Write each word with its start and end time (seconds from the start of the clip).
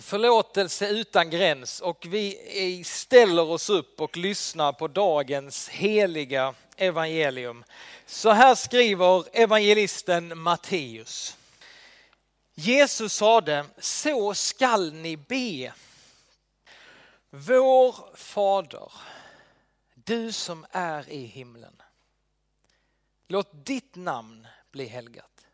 förlåtelse 0.00 0.88
utan 0.88 1.30
gräns 1.30 1.80
och 1.80 2.06
vi 2.08 2.84
ställer 2.84 3.50
oss 3.50 3.70
upp 3.70 4.00
och 4.00 4.16
lyssnar 4.16 4.72
på 4.72 4.88
dagens 4.88 5.68
heliga 5.68 6.54
evangelium. 6.76 7.64
Så 8.06 8.30
här 8.30 8.54
skriver 8.54 9.24
evangelisten 9.32 10.38
Matteus. 10.38 11.36
Jesus 12.54 13.12
sade, 13.12 13.64
så 13.78 14.34
skall 14.34 14.92
ni 14.92 15.16
be. 15.16 15.72
Vår 17.30 18.16
Fader, 18.16 18.92
du 19.94 20.32
som 20.32 20.66
är 20.70 21.10
i 21.10 21.26
himlen. 21.26 21.82
Låt 23.28 23.66
ditt 23.66 23.94
namn 23.94 24.46
bli 24.70 24.84
helgat. 24.84 25.46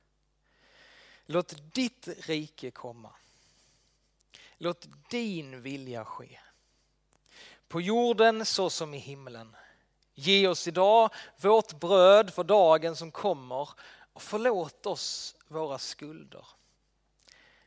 Låt 1.27 1.75
ditt 1.75 2.09
rike 2.19 2.71
komma. 2.71 3.11
Låt 4.63 4.89
din 5.11 5.63
vilja 5.63 6.05
ske. 6.05 6.39
På 7.69 7.81
jorden 7.81 8.47
så 8.47 8.71
som 8.71 8.95
i 8.95 8.99
himlen. 8.99 9.57
Ge 10.15 10.49
oss 10.49 10.69
idag 10.69 11.11
vårt 11.37 11.81
bröd 11.81 12.35
för 12.35 12.45
dagen 12.45 12.97
som 12.97 13.11
kommer 13.11 13.69
och 14.13 14.23
förlåt 14.23 14.87
oss 14.87 15.37
våra 15.49 15.79
skulder. 15.79 16.47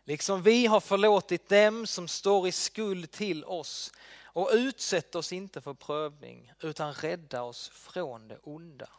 Liksom 0.04 0.42
vi 0.42 0.66
har 0.66 0.80
förlåtit 0.80 1.50
dem 1.50 1.88
som 1.88 2.08
står 2.08 2.48
i 2.48 2.52
skuld 2.52 3.12
till 3.12 3.46
oss 3.46 3.92
och 4.24 4.50
utsätt 4.54 5.16
oss 5.16 5.34
inte 5.34 5.62
för 5.62 5.74
prövning 5.74 6.54
utan 6.60 6.94
rädda 6.94 7.44
oss 7.44 7.70
från 7.70 8.28
det 8.28 8.38
onda. 8.44 8.90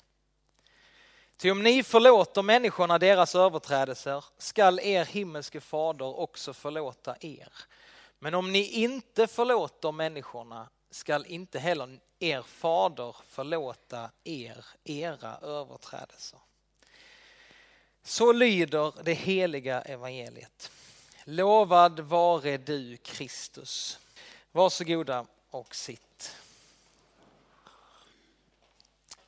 Ty 1.37 1.51
om 1.51 1.62
ni 1.62 1.82
förlåter 1.82 2.42
människorna 2.42 2.98
deras 2.98 3.34
överträdelser 3.34 4.24
skall 4.38 4.80
er 4.80 5.04
himmelske 5.04 5.60
fader 5.60 6.18
också 6.18 6.52
förlåta 6.52 7.16
er. 7.20 7.48
Men 8.27 8.35
om 8.35 8.53
ni 8.53 8.65
inte 8.65 9.27
förlåter 9.27 9.93
människorna 9.93 10.69
skall 10.91 11.27
inte 11.27 11.59
heller 11.59 12.01
er 12.19 12.43
fader 12.43 13.16
förlåta 13.29 14.10
er 14.24 14.65
era 14.85 15.37
överträdelser. 15.37 16.38
Så 18.02 18.33
lyder 18.33 18.93
det 19.02 19.15
heliga 19.15 19.83
evangeliet. 19.83 20.71
Lovad 21.24 22.01
vare 22.01 22.57
du 22.57 22.96
Kristus. 22.96 23.99
Varsågoda 24.52 25.27
och 25.51 25.74
sitt. 25.74 26.37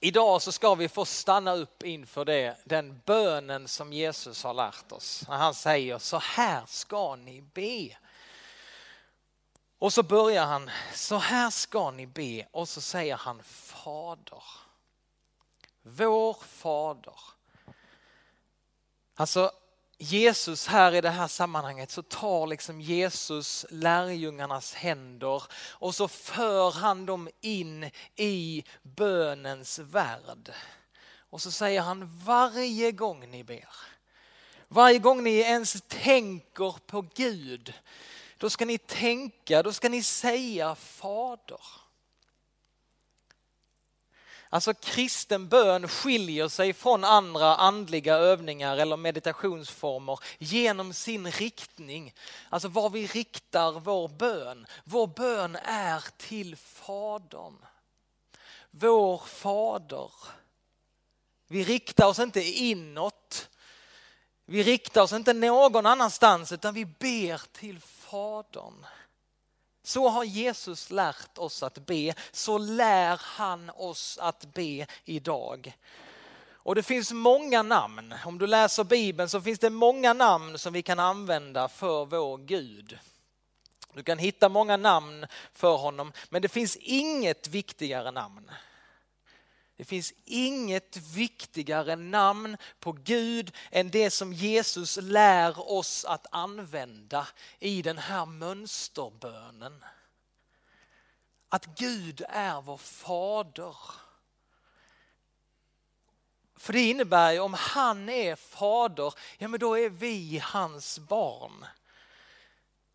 Idag 0.00 0.42
så 0.42 0.52
ska 0.52 0.74
vi 0.74 0.88
få 0.88 1.04
stanna 1.04 1.54
upp 1.54 1.82
inför 1.82 2.24
det, 2.24 2.56
den 2.64 3.00
bönen 3.04 3.68
som 3.68 3.92
Jesus 3.92 4.44
har 4.44 4.54
lärt 4.54 4.92
oss. 4.92 5.24
När 5.28 5.36
han 5.36 5.54
säger 5.54 5.98
så 5.98 6.18
här 6.18 6.62
ska 6.66 7.16
ni 7.16 7.42
be. 7.42 7.96
Och 9.78 9.92
så 9.92 10.02
börjar 10.02 10.46
han, 10.46 10.70
så 10.94 11.16
här 11.16 11.50
ska 11.50 11.90
ni 11.90 12.06
be 12.06 12.46
och 12.50 12.68
så 12.68 12.80
säger 12.80 13.16
han 13.16 13.42
Fader. 13.42 14.42
Vår 15.82 16.36
Fader. 16.42 17.20
Alltså 19.14 19.50
Jesus 19.98 20.66
här 20.66 20.94
i 20.94 21.00
det 21.00 21.10
här 21.10 21.28
sammanhanget 21.28 21.90
så 21.90 22.02
tar 22.02 22.46
liksom 22.46 22.80
Jesus 22.80 23.66
lärjungarnas 23.70 24.74
händer 24.74 25.42
och 25.52 25.94
så 25.94 26.08
för 26.08 26.70
han 26.70 27.06
dem 27.06 27.28
in 27.40 27.90
i 28.16 28.64
bönens 28.82 29.78
värld. 29.78 30.52
Och 31.30 31.40
så 31.42 31.50
säger 31.50 31.80
han 31.80 32.18
varje 32.24 32.92
gång 32.92 33.30
ni 33.30 33.44
ber, 33.44 33.68
varje 34.68 34.98
gång 34.98 35.22
ni 35.22 35.38
ens 35.38 35.82
tänker 35.88 36.86
på 36.86 37.04
Gud, 37.14 37.74
då 38.38 38.50
ska 38.50 38.64
ni 38.64 38.78
tänka, 38.78 39.62
då 39.62 39.72
ska 39.72 39.88
ni 39.88 40.02
säga 40.02 40.74
Fader. 40.74 41.60
Alltså 44.50 44.74
kristen 44.74 45.48
bön 45.48 45.88
skiljer 45.88 46.48
sig 46.48 46.72
från 46.72 47.04
andra 47.04 47.56
andliga 47.56 48.14
övningar 48.14 48.76
eller 48.76 48.96
meditationsformer 48.96 50.18
genom 50.38 50.92
sin 50.92 51.30
riktning. 51.30 52.14
Alltså 52.48 52.68
var 52.68 52.90
vi 52.90 53.06
riktar 53.06 53.72
vår 53.72 54.08
bön. 54.08 54.66
Vår 54.84 55.06
bön 55.06 55.56
är 55.64 56.04
till 56.16 56.56
Fadern. 56.56 57.56
Vår 58.70 59.18
Fader. 59.18 60.10
Vi 61.48 61.64
riktar 61.64 62.06
oss 62.06 62.18
inte 62.18 62.42
inåt. 62.42 63.48
Vi 64.44 64.62
riktar 64.62 65.02
oss 65.02 65.12
inte 65.12 65.32
någon 65.32 65.86
annanstans 65.86 66.52
utan 66.52 66.74
vi 66.74 66.84
ber 66.84 67.42
till 67.52 67.80
Fadern. 67.80 67.97
Så 69.82 70.08
har 70.08 70.24
Jesus 70.24 70.90
lärt 70.90 71.38
oss 71.38 71.62
att 71.62 71.86
be, 71.86 72.14
så 72.32 72.58
lär 72.58 73.20
han 73.24 73.70
oss 73.70 74.18
att 74.18 74.54
be 74.54 74.86
idag. 75.04 75.76
Och 76.68 76.74
det 76.74 76.82
finns 76.82 77.12
många 77.12 77.62
namn, 77.62 78.14
om 78.24 78.38
du 78.38 78.46
läser 78.46 78.84
Bibeln 78.84 79.28
så 79.28 79.40
finns 79.40 79.58
det 79.58 79.70
många 79.70 80.12
namn 80.12 80.58
som 80.58 80.72
vi 80.72 80.82
kan 80.82 80.98
använda 80.98 81.68
för 81.68 82.04
vår 82.04 82.38
Gud. 82.38 82.98
Du 83.92 84.02
kan 84.02 84.18
hitta 84.18 84.48
många 84.48 84.76
namn 84.76 85.26
för 85.52 85.76
honom, 85.76 86.12
men 86.28 86.42
det 86.42 86.48
finns 86.48 86.76
inget 86.76 87.48
viktigare 87.48 88.10
namn. 88.10 88.50
Det 89.78 89.84
finns 89.84 90.12
inget 90.24 90.96
viktigare 90.96 91.96
namn 91.96 92.56
på 92.80 92.92
Gud 92.92 93.56
än 93.70 93.90
det 93.90 94.10
som 94.10 94.32
Jesus 94.32 94.98
lär 95.02 95.70
oss 95.72 96.04
att 96.04 96.26
använda 96.30 97.28
i 97.58 97.82
den 97.82 97.98
här 97.98 98.26
mönsterbönen. 98.26 99.84
Att 101.48 101.66
Gud 101.66 102.24
är 102.28 102.60
vår 102.60 102.76
fader. 102.76 103.76
För 106.56 106.72
det 106.72 106.90
innebär 106.90 107.32
ju 107.32 107.38
om 107.38 107.54
han 107.54 108.08
är 108.08 108.36
fader, 108.36 109.14
ja 109.38 109.48
men 109.48 109.60
då 109.60 109.78
är 109.78 109.90
vi 109.90 110.38
hans 110.44 110.98
barn. 110.98 111.66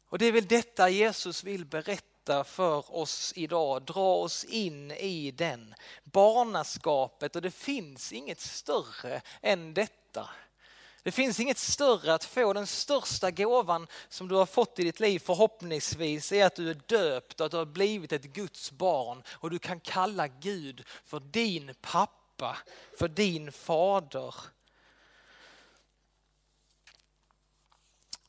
Och 0.09 0.17
det 0.17 0.25
är 0.25 0.31
väl 0.31 0.47
detta 0.47 0.89
Jesus 0.89 1.43
vill 1.43 1.65
berätta 1.65 2.12
berätta 2.25 2.43
för 2.43 2.95
oss 2.95 3.33
idag, 3.35 3.81
dra 3.81 4.15
oss 4.15 4.43
in 4.43 4.91
i 4.91 5.31
den. 5.31 5.75
Barnaskapet 6.03 7.35
och 7.35 7.41
det 7.41 7.51
finns 7.51 8.13
inget 8.13 8.39
större 8.39 9.21
än 9.41 9.73
detta. 9.73 10.29
Det 11.03 11.11
finns 11.11 11.39
inget 11.39 11.57
större 11.57 12.13
att 12.13 12.23
få. 12.23 12.53
Den 12.53 12.67
största 12.67 13.31
gåvan 13.31 13.87
som 14.09 14.27
du 14.27 14.35
har 14.35 14.45
fått 14.45 14.79
i 14.79 14.83
ditt 14.83 14.99
liv 14.99 15.19
förhoppningsvis 15.19 16.31
är 16.31 16.45
att 16.45 16.55
du 16.55 16.69
är 16.69 16.79
döpt 16.87 17.39
och 17.39 17.45
att 17.45 17.51
du 17.51 17.57
har 17.57 17.65
blivit 17.65 18.11
ett 18.11 18.23
Guds 18.23 18.71
barn 18.71 19.23
och 19.29 19.49
du 19.49 19.59
kan 19.59 19.79
kalla 19.79 20.27
Gud 20.27 20.83
för 21.03 21.19
din 21.19 21.73
pappa, 21.81 22.57
för 22.99 23.07
din 23.07 23.51
fader. 23.51 24.35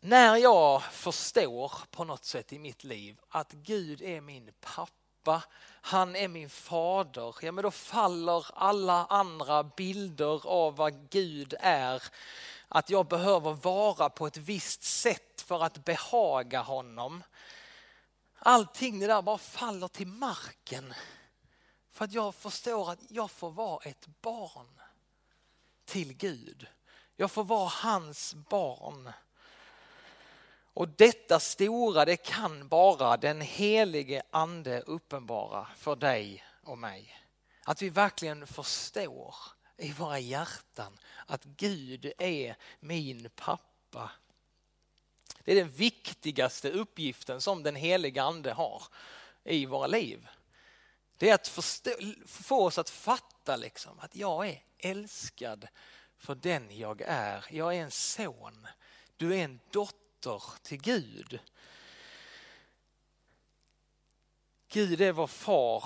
När 0.06 0.36
jag 0.36 0.82
förstår 0.82 1.72
på 1.90 2.04
något 2.04 2.24
sätt 2.24 2.52
i 2.52 2.58
mitt 2.58 2.84
liv 2.84 3.20
att 3.28 3.52
Gud 3.52 4.02
är 4.02 4.20
min 4.20 4.50
pappa, 4.60 5.42
han 5.80 6.16
är 6.16 6.28
min 6.28 6.50
fader, 6.50 7.36
ja 7.42 7.52
men 7.52 7.62
då 7.62 7.70
faller 7.70 8.46
alla 8.54 9.06
andra 9.06 9.64
bilder 9.64 10.46
av 10.46 10.76
vad 10.76 11.10
Gud 11.10 11.54
är. 11.60 12.02
Att 12.68 12.90
jag 12.90 13.06
behöver 13.06 13.52
vara 13.52 14.10
på 14.10 14.26
ett 14.26 14.36
visst 14.36 14.82
sätt 14.82 15.44
för 15.46 15.64
att 15.64 15.84
behaga 15.84 16.60
honom. 16.60 17.22
Allting 18.38 19.00
det 19.00 19.06
där 19.06 19.22
bara 19.22 19.38
faller 19.38 19.88
till 19.88 20.06
marken. 20.06 20.94
För 21.90 22.04
att 22.04 22.12
jag 22.12 22.34
förstår 22.34 22.90
att 22.90 23.00
jag 23.08 23.30
får 23.30 23.50
vara 23.50 23.84
ett 23.84 24.06
barn 24.20 24.80
till 25.84 26.12
Gud. 26.12 26.66
Jag 27.16 27.30
får 27.30 27.44
vara 27.44 27.68
hans 27.68 28.34
barn. 28.34 29.12
Och 30.74 30.88
detta 30.88 31.40
stora 31.40 32.04
det 32.04 32.16
kan 32.16 32.68
bara 32.68 33.16
den 33.16 33.40
helige 33.40 34.22
ande 34.30 34.80
uppenbara 34.80 35.66
för 35.76 35.96
dig 35.96 36.44
och 36.62 36.78
mig. 36.78 37.20
Att 37.64 37.82
vi 37.82 37.88
verkligen 37.90 38.46
förstår 38.46 39.34
i 39.76 39.92
våra 39.92 40.18
hjärtan 40.18 40.98
att 41.26 41.44
Gud 41.44 42.12
är 42.18 42.56
min 42.80 43.30
pappa. 43.36 44.10
Det 45.44 45.52
är 45.52 45.56
den 45.56 45.70
viktigaste 45.70 46.70
uppgiften 46.70 47.40
som 47.40 47.62
den 47.62 47.76
helige 47.76 48.22
ande 48.22 48.52
har 48.52 48.82
i 49.44 49.66
våra 49.66 49.86
liv. 49.86 50.28
Det 51.18 51.30
är 51.30 51.34
att 51.34 51.48
förstå, 51.48 51.90
få 52.26 52.64
oss 52.64 52.78
att 52.78 52.90
fatta 52.90 53.56
liksom, 53.56 53.98
att 53.98 54.16
jag 54.16 54.48
är 54.48 54.62
älskad 54.78 55.68
för 56.18 56.34
den 56.34 56.78
jag 56.78 57.02
är. 57.06 57.44
Jag 57.50 57.76
är 57.76 57.82
en 57.82 57.90
son, 57.90 58.66
du 59.16 59.34
är 59.34 59.44
en 59.44 59.60
dotter 59.70 60.03
åter 60.26 60.42
till 60.62 60.80
Gud. 60.80 61.38
Gud 64.68 65.00
är 65.00 65.12
vår 65.12 65.26
far. 65.26 65.84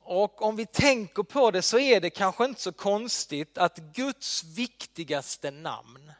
Och 0.00 0.42
om 0.42 0.56
vi 0.56 0.66
tänker 0.66 1.22
på 1.22 1.50
det 1.50 1.62
så 1.62 1.78
är 1.78 2.00
det 2.00 2.10
kanske 2.10 2.44
inte 2.44 2.60
så 2.60 2.72
konstigt 2.72 3.58
att 3.58 3.76
Guds 3.76 4.44
viktigaste 4.44 5.50
namn, 5.50 6.12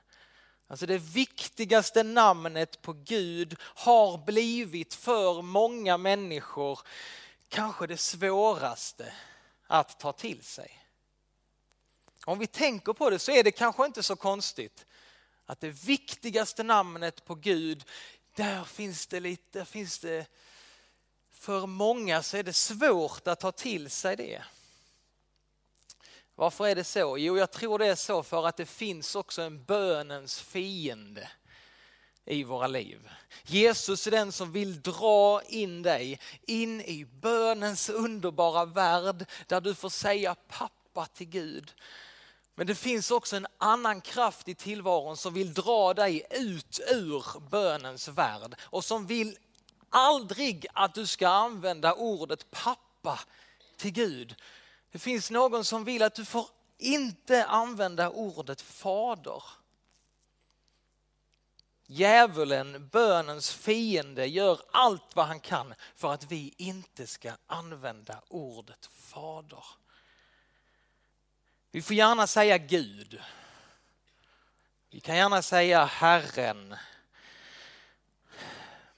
Alltså 0.67 0.87
det 0.87 0.99
viktigaste 0.99 2.03
namnet 2.03 2.83
på 2.83 2.93
Gud 2.93 3.57
har 3.61 4.19
blivit 4.19 4.95
för 4.95 5.43
många 5.43 5.99
människor 5.99 6.79
kanske 7.49 7.87
det 7.87 7.97
svåraste 7.97 9.13
att 9.67 10.01
ta 10.01 10.13
till 10.13 10.43
sig. 10.43 10.81
Om 12.25 12.39
vi 12.39 12.47
tänker 12.47 12.93
på 12.93 13.11
det 13.11 13.19
så 13.19 13.33
är 13.33 13.43
det 13.43 13.53
kanske 13.53 13.87
inte 13.87 14.03
så 14.03 14.17
konstigt 14.17 14.87
att 15.47 15.61
det 15.61 15.71
viktigaste 15.71 16.63
namnet 16.63 17.25
på 17.25 17.35
Gud, 17.35 17.85
där 18.35 18.65
finns 18.65 19.07
det 19.07 19.21
lite, 19.21 19.59
där 19.59 19.65
finns 19.65 19.99
det, 19.99 20.27
för 21.31 21.67
många 21.67 22.23
så 22.23 22.37
är 22.37 22.43
det 22.43 22.53
svårt 22.53 23.29
att 23.29 23.41
ta 23.41 23.53
till 23.53 23.91
sig 23.91 24.17
det. 24.17 24.43
Varför 26.35 26.67
är 26.67 26.75
det 26.75 26.85
så? 26.85 27.19
Jo, 27.19 27.39
jag 27.39 27.51
tror 27.51 27.79
det 27.79 27.87
är 27.87 27.95
så 27.95 28.23
för 28.23 28.47
att 28.47 28.57
det 28.57 28.67
finns 28.67 29.15
också 29.15 29.43
en 29.43 29.65
bönens 29.65 30.41
fiende 30.41 31.29
i 32.25 32.45
våra 32.45 32.67
liv. 32.67 33.11
Jesus 33.43 34.07
är 34.07 34.11
den 34.11 34.33
som 34.33 34.53
vill 34.53 34.83
dra 34.83 35.43
in 35.49 35.83
dig 35.83 36.21
in 36.43 36.81
i 36.81 37.05
bönens 37.05 37.89
underbara 37.89 38.65
värld 38.65 39.27
där 39.47 39.61
du 39.61 39.75
får 39.75 39.89
säga 39.89 40.35
pappa 40.49 41.07
till 41.07 41.29
Gud. 41.29 41.75
Men 42.55 42.67
det 42.67 42.75
finns 42.75 43.11
också 43.11 43.37
en 43.37 43.47
annan 43.59 44.01
kraft 44.01 44.49
i 44.49 44.55
tillvaron 44.55 45.17
som 45.17 45.35
vill 45.35 45.55
dra 45.55 45.95
dig 45.95 46.27
ut 46.31 46.81
ur 46.91 47.41
bönens 47.51 48.09
värld 48.09 48.55
och 48.61 48.85
som 48.85 49.07
vill 49.07 49.39
aldrig 49.91 50.67
att 50.73 50.95
du 50.95 51.07
ska 51.07 51.29
använda 51.29 51.95
ordet 51.95 52.51
pappa 52.51 53.21
till 53.77 53.93
Gud. 53.93 54.35
Det 54.93 54.99
finns 54.99 55.31
någon 55.31 55.65
som 55.65 55.85
vill 55.85 56.03
att 56.03 56.15
du 56.15 56.25
får 56.25 56.47
inte 56.79 57.45
använda 57.45 58.11
ordet 58.11 58.61
fader. 58.61 59.43
Djävulen, 61.87 62.89
bönens 62.89 63.53
fiende, 63.53 64.27
gör 64.27 64.61
allt 64.71 65.17
vad 65.17 65.27
han 65.27 65.41
kan 65.41 65.75
för 65.95 66.13
att 66.13 66.33
vi 66.33 66.55
inte 66.57 67.07
ska 67.07 67.33
använda 67.47 68.21
ordet 68.29 68.87
fader. 68.87 69.65
Vi 71.75 71.83
får 71.83 71.97
gärna 71.97 72.27
säga 72.27 72.59
Gud. 72.59 73.21
Vi 74.91 75.01
kan 75.01 75.17
gärna 75.17 75.43
säga 75.43 75.85
Herren. 75.85 76.77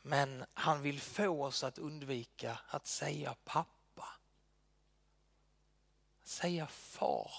Men 0.02 0.44
han 0.54 0.82
vill 0.82 1.00
få 1.00 1.44
oss 1.44 1.64
att 1.64 1.78
undvika 1.78 2.58
att 2.68 2.86
säga 2.86 3.34
pappa. 3.44 4.08
Säga 6.24 6.66
far. 6.66 7.30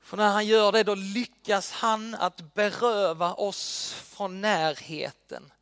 För 0.00 0.16
när 0.16 0.32
han 0.32 0.46
gör 0.46 0.72
det 0.72 0.82
då 0.82 0.94
lyckas 0.94 1.72
han 1.72 2.14
att 2.14 2.54
beröva 2.54 3.34
oss 3.34 3.92
från 3.92 4.40
närheten 4.40 5.52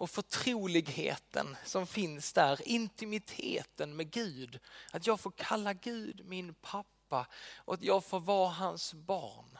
och 0.00 0.10
förtroligheten 0.10 1.56
som 1.64 1.86
finns 1.86 2.32
där, 2.32 2.68
intimiteten 2.68 3.96
med 3.96 4.10
Gud. 4.10 4.60
Att 4.92 5.06
jag 5.06 5.20
får 5.20 5.30
kalla 5.30 5.72
Gud 5.72 6.26
min 6.26 6.54
pappa 6.54 7.26
och 7.56 7.74
att 7.74 7.82
jag 7.82 8.04
får 8.04 8.20
vara 8.20 8.48
hans 8.48 8.94
barn. 8.94 9.58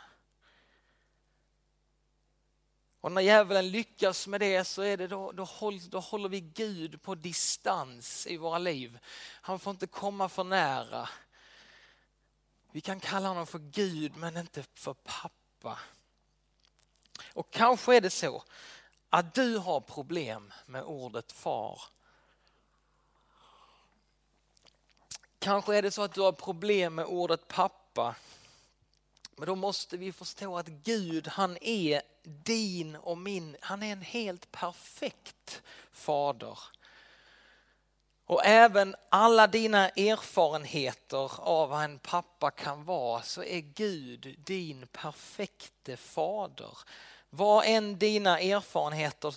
Och 3.00 3.12
när 3.12 3.22
djävulen 3.22 3.70
lyckas 3.70 4.26
med 4.26 4.40
det 4.40 4.64
så 4.64 4.82
är 4.82 4.96
det 4.96 5.06
då, 5.06 5.32
då, 5.32 5.44
håll, 5.44 5.90
då 5.90 6.00
håller 6.00 6.28
vi 6.28 6.40
Gud 6.40 7.02
på 7.02 7.14
distans 7.14 8.26
i 8.26 8.36
våra 8.36 8.58
liv. 8.58 8.98
Han 9.40 9.58
får 9.58 9.70
inte 9.70 9.86
komma 9.86 10.28
för 10.28 10.44
nära. 10.44 11.08
Vi 12.72 12.80
kan 12.80 13.00
kalla 13.00 13.28
honom 13.28 13.46
för 13.46 13.58
Gud 13.58 14.16
men 14.16 14.36
inte 14.36 14.64
för 14.74 14.94
pappa. 14.94 15.78
Och 17.32 17.50
kanske 17.50 17.96
är 17.96 18.00
det 18.00 18.10
så 18.10 18.44
att 19.10 19.34
du 19.34 19.56
har 19.56 19.80
problem 19.80 20.52
med 20.66 20.82
ordet 20.82 21.32
far. 21.32 21.80
Kanske 25.38 25.76
är 25.76 25.82
det 25.82 25.90
så 25.90 26.02
att 26.02 26.14
du 26.14 26.20
har 26.20 26.32
problem 26.32 26.94
med 26.94 27.04
ordet 27.04 27.48
pappa. 27.48 28.14
Men 29.36 29.46
då 29.46 29.54
måste 29.54 29.96
vi 29.96 30.12
förstå 30.12 30.58
att 30.58 30.68
Gud 30.68 31.28
han 31.28 31.58
är 31.60 32.02
din 32.22 32.96
och 32.96 33.18
min, 33.18 33.56
han 33.60 33.82
är 33.82 33.92
en 33.92 34.02
helt 34.02 34.52
perfekt 34.52 35.62
fader. 35.92 36.58
Och 38.24 38.46
även 38.46 38.96
alla 39.08 39.46
dina 39.46 39.88
erfarenheter 39.88 41.40
av 41.40 41.68
vad 41.68 41.84
en 41.84 41.98
pappa 41.98 42.50
kan 42.50 42.84
vara 42.84 43.22
så 43.22 43.42
är 43.42 43.60
Gud 43.60 44.36
din 44.44 44.86
perfekte 44.86 45.96
fader. 45.96 46.78
Vad 47.30 47.64
än 47.66 47.98
dina 47.98 48.40
erfarenheter 48.40 49.34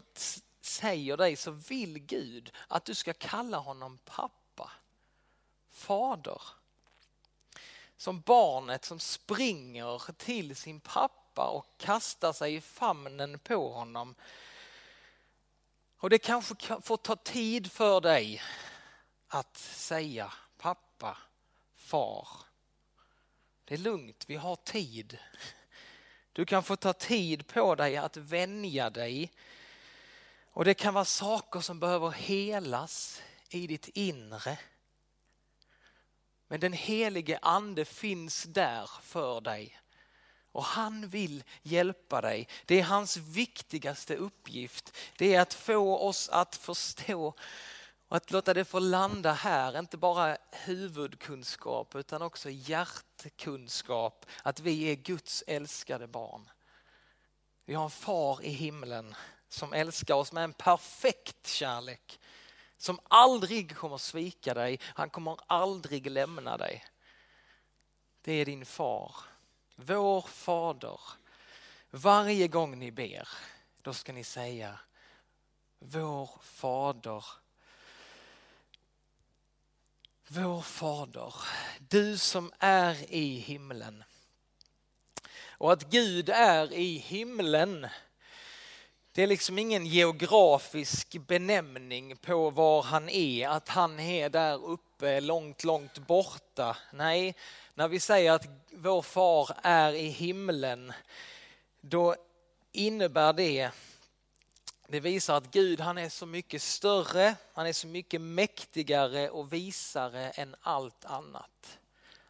säger 0.61 1.17
dig 1.17 1.35
så 1.35 1.51
vill 1.51 1.99
Gud 1.99 2.51
att 2.67 2.85
du 2.85 2.95
ska 2.95 3.13
kalla 3.13 3.57
honom 3.57 3.97
pappa, 4.05 4.71
fader. 5.69 6.41
Som 7.97 8.21
barnet 8.21 8.85
som 8.85 8.99
springer 8.99 10.13
till 10.13 10.55
sin 10.55 10.79
pappa 10.79 11.47
och 11.47 11.77
kastar 11.77 12.33
sig 12.33 12.55
i 12.55 12.61
famnen 12.61 13.39
på 13.39 13.73
honom. 13.73 14.15
Och 15.97 16.09
det 16.09 16.19
kanske 16.19 16.55
får 16.81 16.97
ta 16.97 17.15
tid 17.15 17.71
för 17.71 18.01
dig 18.01 18.41
att 19.27 19.57
säga 19.57 20.33
pappa, 20.57 21.17
far. 21.75 22.27
Det 23.65 23.73
är 23.73 23.77
lugnt, 23.77 24.25
vi 24.27 24.35
har 24.35 24.55
tid. 24.55 25.19
Du 26.33 26.45
kan 26.45 26.63
få 26.63 26.75
ta 26.75 26.93
tid 26.93 27.47
på 27.47 27.75
dig 27.75 27.97
att 27.97 28.17
vänja 28.17 28.89
dig. 28.89 29.31
Och 30.51 30.65
det 30.65 30.73
kan 30.73 30.93
vara 30.93 31.05
saker 31.05 31.59
som 31.59 31.79
behöver 31.79 32.11
helas 32.11 33.21
i 33.49 33.67
ditt 33.67 33.87
inre. 33.87 34.57
Men 36.47 36.59
den 36.59 36.73
helige 36.73 37.39
ande 37.41 37.85
finns 37.85 38.43
där 38.43 38.89
för 39.01 39.41
dig. 39.41 39.79
Och 40.51 40.63
han 40.63 41.07
vill 41.07 41.43
hjälpa 41.61 42.21
dig. 42.21 42.47
Det 42.65 42.79
är 42.79 42.83
hans 42.83 43.17
viktigaste 43.17 44.15
uppgift. 44.15 44.97
Det 45.17 45.35
är 45.35 45.41
att 45.41 45.53
få 45.53 45.97
oss 45.97 46.29
att 46.29 46.55
förstå 46.55 47.33
och 48.13 48.17
att 48.17 48.31
låta 48.31 48.53
det 48.53 48.65
få 48.65 48.79
landa 48.79 49.31
här, 49.31 49.79
inte 49.79 49.97
bara 49.97 50.37
huvudkunskap 50.51 51.95
utan 51.95 52.21
också 52.21 52.49
hjärtkunskap. 52.49 54.25
Att 54.43 54.59
vi 54.59 54.83
är 54.83 54.95
Guds 54.95 55.43
älskade 55.47 56.07
barn. 56.07 56.49
Vi 57.65 57.73
har 57.73 57.83
en 57.83 57.89
far 57.89 58.41
i 58.41 58.49
himlen 58.49 59.15
som 59.49 59.73
älskar 59.73 60.15
oss 60.15 60.31
med 60.31 60.43
en 60.43 60.53
perfekt 60.53 61.47
kärlek. 61.47 62.19
Som 62.77 62.99
aldrig 63.07 63.75
kommer 63.75 63.97
svika 63.97 64.53
dig, 64.53 64.79
han 64.83 65.09
kommer 65.09 65.37
aldrig 65.47 66.11
lämna 66.11 66.57
dig. 66.57 66.85
Det 68.21 68.33
är 68.33 68.45
din 68.45 68.65
far, 68.65 69.15
vår 69.75 70.21
fader. 70.21 70.99
Varje 71.89 72.47
gång 72.47 72.79
ni 72.79 72.91
ber, 72.91 73.29
då 73.81 73.93
ska 73.93 74.13
ni 74.13 74.23
säga 74.23 74.79
vår 75.79 76.29
fader 76.41 77.25
vår 80.35 80.61
Fader, 80.61 81.33
du 81.89 82.17
som 82.17 82.51
är 82.59 83.13
i 83.13 83.35
himlen. 83.35 84.03
Och 85.47 85.71
att 85.71 85.89
Gud 85.89 86.29
är 86.29 86.73
i 86.73 86.97
himlen, 86.97 87.87
det 89.11 89.23
är 89.23 89.27
liksom 89.27 89.59
ingen 89.59 89.85
geografisk 89.85 91.17
benämning 91.27 92.17
på 92.17 92.49
var 92.49 92.83
han 92.83 93.09
är, 93.09 93.47
att 93.47 93.69
han 93.69 93.99
är 93.99 94.29
där 94.29 94.65
uppe 94.65 95.19
långt, 95.19 95.63
långt 95.63 95.97
borta. 95.97 96.77
Nej, 96.93 97.35
när 97.73 97.87
vi 97.87 97.99
säger 97.99 98.31
att 98.31 98.47
vår 98.71 99.01
far 99.01 99.49
är 99.63 99.93
i 99.93 100.07
himlen, 100.07 100.93
då 101.81 102.15
innebär 102.71 103.33
det 103.33 103.71
det 104.87 104.99
visar 104.99 105.37
att 105.37 105.51
Gud 105.51 105.79
han 105.79 105.97
är 105.97 106.09
så 106.09 106.25
mycket 106.25 106.61
större, 106.61 107.35
han 107.53 107.67
är 107.67 107.73
så 107.73 107.87
mycket 107.87 108.21
mäktigare 108.21 109.29
och 109.29 109.53
visare 109.53 110.29
än 110.29 110.55
allt 110.61 111.05
annat. 111.05 111.79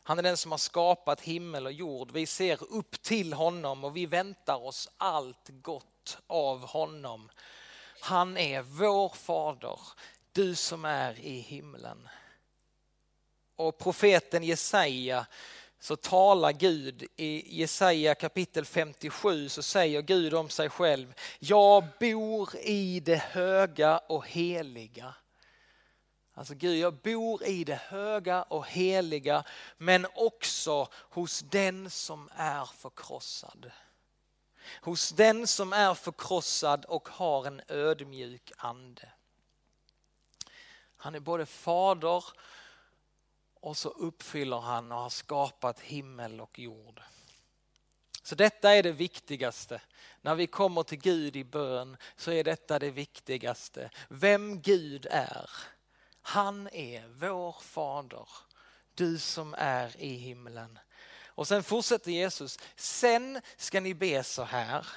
Han 0.03 0.19
är 0.19 0.23
den 0.23 0.37
som 0.37 0.51
har 0.51 0.57
skapat 0.57 1.21
himmel 1.21 1.65
och 1.65 1.71
jord. 1.71 2.11
Vi 2.11 2.25
ser 2.25 2.73
upp 2.73 3.01
till 3.01 3.33
honom 3.33 3.83
och 3.83 3.97
vi 3.97 4.05
väntar 4.05 4.65
oss 4.65 4.89
allt 4.97 5.49
gott 5.49 6.17
av 6.27 6.67
honom. 6.67 7.29
Han 7.99 8.37
är 8.37 8.61
vår 8.61 9.09
fader, 9.09 9.79
du 10.31 10.55
som 10.55 10.85
är 10.85 11.19
i 11.19 11.39
himlen. 11.39 12.09
Och 13.55 13.77
profeten 13.77 14.43
Jesaja 14.43 15.25
så 15.83 15.95
talar 15.95 16.51
Gud 16.51 17.07
i 17.15 17.59
Jesaja 17.59 18.15
kapitel 18.15 18.65
57 18.65 19.49
så 19.49 19.63
säger 19.63 20.01
Gud 20.01 20.33
om 20.33 20.49
sig 20.49 20.69
själv, 20.69 21.13
jag 21.39 21.83
bor 21.99 22.55
i 22.55 22.99
det 22.99 23.15
höga 23.15 23.97
och 23.97 24.27
heliga. 24.27 25.15
Alltså 26.33 26.53
Gud, 26.53 26.77
jag 26.77 26.93
bor 26.93 27.43
i 27.43 27.63
det 27.63 27.75
höga 27.75 28.43
och 28.43 28.67
heliga 28.67 29.43
men 29.77 30.07
också 30.15 30.87
hos 30.93 31.39
den 31.39 31.89
som 31.89 32.29
är 32.35 32.65
förkrossad. 32.65 33.71
hos 34.81 35.09
den 35.09 35.47
som 35.47 35.73
är 35.73 35.93
förkrossad 35.93 36.85
och 36.85 37.09
har 37.09 37.45
en 37.45 37.61
ödmjuk 37.67 38.51
ande. 38.57 39.09
Han 40.97 41.15
är 41.15 41.19
både 41.19 41.45
fader 41.45 42.23
och 43.63 43.77
så 43.77 43.89
uppfyller 43.89 44.59
han 44.59 44.91
och 44.91 44.97
har 44.97 45.09
skapat 45.09 45.79
himmel 45.79 46.41
och 46.41 46.59
jord. 46.59 47.01
Så 48.23 48.35
detta 48.35 48.71
är 48.71 48.83
det 48.83 48.91
viktigaste. 48.91 49.81
När 50.21 50.35
vi 50.35 50.47
kommer 50.47 50.83
till 50.83 50.97
Gud 50.97 51.35
i 51.35 51.43
bön 51.43 51.97
så 52.15 52.31
är 52.31 52.43
detta 52.43 52.79
det 52.79 52.91
viktigaste. 52.91 53.89
Vem 54.09 54.61
Gud 54.61 55.07
är. 55.11 55.49
Han 56.21 56.67
är 56.67 57.07
vår 57.07 57.55
fader. 57.61 58.27
Du 58.93 59.19
som 59.19 59.55
är 59.57 60.01
i 60.01 60.13
himlen. 60.13 60.79
Och 61.25 61.47
sen 61.47 61.63
fortsätter 61.63 62.11
Jesus. 62.11 62.59
Sen 62.75 63.41
ska 63.57 63.79
ni 63.79 63.93
be 63.93 64.23
så 64.23 64.43
här. 64.43 64.87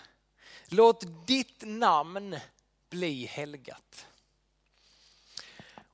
Låt 0.68 1.26
ditt 1.26 1.62
namn 1.62 2.38
bli 2.90 3.26
helgat. 3.26 4.06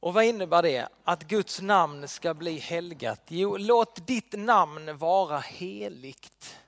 Och 0.03 0.15
vad 0.15 0.25
innebär 0.25 0.63
det? 0.63 0.89
Att 1.05 1.23
Guds 1.23 1.61
namn 1.61 2.09
ska 2.09 2.35
bli 2.35 2.59
helgat? 2.59 3.21
Jo, 3.29 3.57
låt 3.57 4.07
ditt 4.07 4.33
namn 4.33 4.97
vara 4.97 5.39
heligt. 5.39 6.59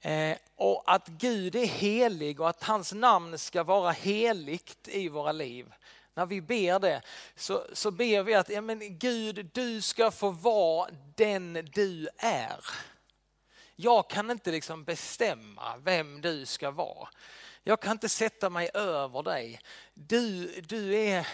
Eh, 0.00 0.36
och 0.56 0.82
att 0.86 1.08
Gud 1.08 1.54
är 1.54 1.66
helig 1.66 2.40
och 2.40 2.48
att 2.48 2.64
hans 2.64 2.92
namn 2.92 3.38
ska 3.38 3.62
vara 3.62 3.90
heligt 3.90 4.88
i 4.88 5.08
våra 5.08 5.32
liv. 5.32 5.72
När 6.14 6.26
vi 6.26 6.40
ber 6.40 6.78
det 6.78 7.02
så, 7.36 7.66
så 7.72 7.90
ber 7.90 8.22
vi 8.22 8.34
att 8.34 8.48
ja, 8.48 8.60
men 8.60 8.98
Gud, 8.98 9.50
du 9.54 9.80
ska 9.82 10.10
få 10.10 10.30
vara 10.30 10.90
den 11.14 11.68
du 11.72 12.08
är. 12.18 12.64
Jag 13.76 14.10
kan 14.10 14.30
inte 14.30 14.50
liksom 14.50 14.84
bestämma 14.84 15.76
vem 15.76 16.20
du 16.20 16.46
ska 16.46 16.70
vara. 16.70 17.08
Jag 17.62 17.80
kan 17.80 17.92
inte 17.92 18.08
sätta 18.08 18.50
mig 18.50 18.70
över 18.74 19.22
dig. 19.22 19.60
Du, 19.94 20.46
du, 20.60 20.94
är, 20.94 21.26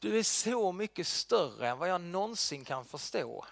du 0.00 0.18
är 0.18 0.22
så 0.22 0.72
mycket 0.72 1.06
större 1.06 1.68
än 1.68 1.78
vad 1.78 1.88
jag 1.88 2.00
någonsin 2.00 2.64
kan 2.64 2.84
förstå. 2.84 3.44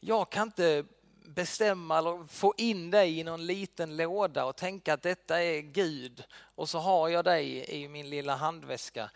Jag 0.00 0.30
kan 0.30 0.48
inte 0.48 0.84
bestämma 1.24 1.98
eller 1.98 2.26
få 2.26 2.54
in 2.56 2.90
dig 2.90 3.18
i 3.18 3.24
någon 3.24 3.46
liten 3.46 3.96
låda 3.96 4.44
och 4.44 4.56
tänka 4.56 4.94
att 4.94 5.02
detta 5.02 5.42
är 5.42 5.60
Gud 5.60 6.24
och 6.54 6.68
så 6.68 6.78
har 6.78 7.08
jag 7.08 7.24
dig 7.24 7.70
i 7.70 7.88
min 7.88 8.10
lilla 8.10 8.36
handväska. 8.36 9.10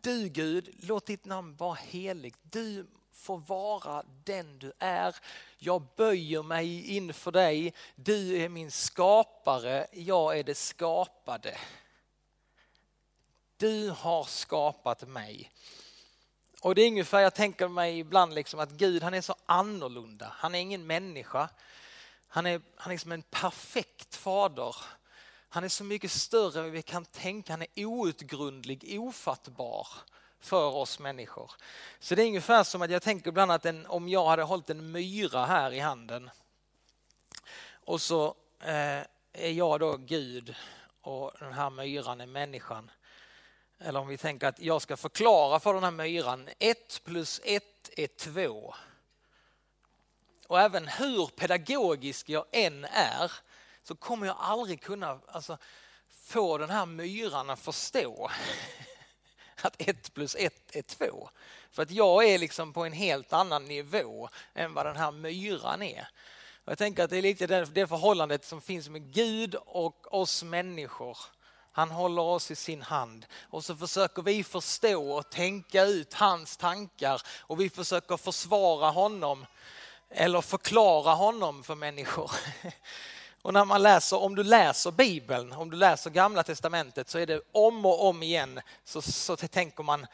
Du 0.00 0.28
Gud, 0.28 0.74
låt 0.82 1.06
ditt 1.06 1.24
namn 1.24 1.56
vara 1.56 1.74
heligt. 1.74 2.38
Du 2.42 2.86
får 3.12 3.38
vara 3.38 4.04
den 4.24 4.58
du 4.58 4.72
är. 4.78 5.16
Jag 5.58 5.82
böjer 5.96 6.42
mig 6.42 6.96
inför 6.96 7.32
dig. 7.32 7.74
Du 7.94 8.36
är 8.36 8.48
min 8.48 8.70
skapare, 8.70 9.86
jag 9.92 10.38
är 10.38 10.44
det 10.44 10.54
skapade. 10.54 11.56
Du 13.56 13.90
har 13.90 14.24
skapat 14.24 15.08
mig. 15.08 15.50
Och 16.60 16.74
det 16.74 16.82
är 16.82 16.88
ungefär, 16.88 17.20
jag 17.20 17.34
tänker 17.34 17.68
mig 17.68 17.98
ibland 17.98 18.34
liksom 18.34 18.60
att 18.60 18.70
Gud 18.70 19.02
han 19.02 19.14
är 19.14 19.20
så 19.20 19.34
annorlunda. 19.46 20.32
Han 20.36 20.54
är 20.54 20.58
ingen 20.58 20.86
människa. 20.86 21.48
Han 22.28 22.46
är, 22.46 22.60
han 22.76 22.92
är 22.92 22.98
som 22.98 23.12
en 23.12 23.22
perfekt 23.22 24.16
fader. 24.16 24.76
Han 25.48 25.64
är 25.64 25.68
så 25.68 25.84
mycket 25.84 26.10
större 26.10 26.60
än 26.60 26.72
vi 26.72 26.82
kan 26.82 27.04
tänka. 27.04 27.52
Han 27.52 27.62
är 27.62 27.84
outgrundlig, 27.84 29.00
ofattbar 29.00 29.86
för 30.40 30.74
oss 30.74 30.98
människor. 30.98 31.50
Så 31.98 32.14
det 32.14 32.22
är 32.22 32.26
ungefär 32.26 32.64
som 32.64 32.82
att 32.82 32.90
jag 32.90 33.02
tänker 33.02 33.28
ibland 33.28 33.52
att 33.52 33.66
en, 33.66 33.86
om 33.86 34.08
jag 34.08 34.26
hade 34.26 34.42
hållit 34.42 34.70
en 34.70 34.92
myra 34.92 35.46
här 35.46 35.72
i 35.72 35.80
handen 35.80 36.30
och 37.84 38.00
så 38.00 38.34
eh, 38.60 39.00
är 39.32 39.52
jag 39.52 39.80
då 39.80 39.96
Gud 39.96 40.54
och 41.00 41.32
den 41.38 41.52
här 41.52 41.70
myran 41.70 42.20
är 42.20 42.26
människan 42.26 42.90
eller 43.78 44.00
om 44.00 44.08
vi 44.08 44.16
tänker 44.16 44.46
att 44.46 44.60
jag 44.60 44.82
ska 44.82 44.96
förklara 44.96 45.60
för 45.60 45.74
den 45.74 45.84
här 45.84 45.90
myran, 45.90 46.48
1 46.58 47.04
plus 47.04 47.40
1 47.44 47.62
är 47.96 48.06
2. 48.06 48.74
Och 50.46 50.60
även 50.60 50.88
hur 50.88 51.26
pedagogisk 51.26 52.28
jag 52.28 52.44
än 52.52 52.84
är 52.84 53.32
så 53.82 53.94
kommer 53.94 54.26
jag 54.26 54.36
aldrig 54.38 54.82
kunna 54.82 55.20
alltså, 55.26 55.58
få 56.10 56.58
den 56.58 56.70
här 56.70 56.86
myran 56.86 57.50
att 57.50 57.60
förstå 57.60 58.30
att 59.62 59.82
1 59.82 60.14
plus 60.14 60.36
1 60.38 60.76
är 60.76 60.82
2. 60.82 61.30
För 61.70 61.82
att 61.82 61.90
jag 61.90 62.24
är 62.24 62.38
liksom 62.38 62.72
på 62.72 62.84
en 62.84 62.92
helt 62.92 63.32
annan 63.32 63.64
nivå 63.64 64.28
än 64.54 64.74
vad 64.74 64.86
den 64.86 64.96
här 64.96 65.12
myran 65.12 65.82
är. 65.82 66.08
Och 66.64 66.70
jag 66.70 66.78
tänker 66.78 67.04
att 67.04 67.10
det 67.10 67.18
är 67.18 67.22
lite 67.22 67.46
det 67.46 67.86
förhållandet 67.86 68.44
som 68.44 68.60
finns 68.60 68.88
med 68.88 69.12
Gud 69.12 69.54
och 69.54 70.14
oss 70.14 70.42
människor. 70.42 71.18
Han 71.76 71.90
håller 71.90 72.22
oss 72.22 72.50
i 72.50 72.56
sin 72.56 72.82
hand 72.82 73.26
och 73.50 73.64
så 73.64 73.76
försöker 73.76 74.22
vi 74.22 74.44
förstå 74.44 75.12
och 75.12 75.30
tänka 75.30 75.84
ut 75.84 76.14
hans 76.14 76.56
tankar 76.56 77.22
och 77.40 77.60
vi 77.60 77.70
försöker 77.70 78.16
försvara 78.16 78.90
honom 78.90 79.46
eller 80.10 80.40
förklara 80.40 81.14
honom 81.14 81.62
för 81.62 81.74
människor. 81.74 82.30
Och 83.42 83.52
när 83.52 83.64
man 83.64 83.82
läser, 83.82 84.22
om 84.22 84.34
du 84.34 84.44
läser 84.44 84.90
Bibeln, 84.90 85.52
om 85.52 85.70
du 85.70 85.76
läser 85.76 86.10
Gamla 86.10 86.42
Testamentet 86.42 87.08
så 87.08 87.18
är 87.18 87.26
det 87.26 87.40
om 87.52 87.86
och 87.86 88.06
om 88.08 88.22
igen 88.22 88.60
så, 88.84 89.02
så 89.02 89.36
tänker 89.36 89.82
man 89.82 90.06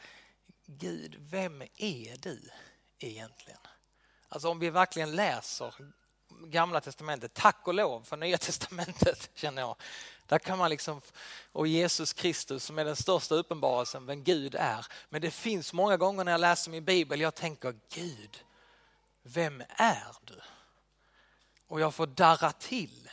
Gud, 0.65 1.15
vem 1.19 1.61
är 1.61 2.17
du 2.17 2.49
egentligen? 2.99 3.59
Alltså 4.29 4.49
om 4.49 4.59
vi 4.59 4.69
verkligen 4.69 5.15
läser 5.15 5.75
Gamla 6.39 6.81
Testamentet, 6.81 7.33
tack 7.33 7.67
och 7.67 7.73
lov 7.73 8.01
för 8.03 8.17
Nya 8.17 8.37
Testamentet 8.47 9.29
känner 9.35 9.61
jag. 9.61 9.75
Där 10.25 10.39
kan 10.39 10.57
man 10.57 10.69
liksom, 10.69 11.01
och 11.51 11.67
Jesus 11.67 12.13
Kristus 12.13 12.63
som 12.63 12.79
är 12.79 12.85
den 12.85 12.95
största 12.95 13.35
uppenbarelsen 13.35 14.05
vem 14.05 14.23
Gud 14.23 14.55
är. 14.55 14.85
Men 15.09 15.21
det 15.21 15.31
finns 15.31 15.73
många 15.73 15.97
gånger 15.97 16.23
när 16.23 16.31
jag 16.31 16.41
läser 16.41 16.71
min 16.71 16.85
bibel, 16.85 17.21
jag 17.21 17.35
tänker 17.35 17.75
Gud, 17.93 18.43
vem 19.23 19.63
är 19.69 20.15
du? 20.25 20.41
Och 21.67 21.81
jag 21.81 21.93
får 21.93 22.07
darra 22.07 22.51
till. 22.51 23.09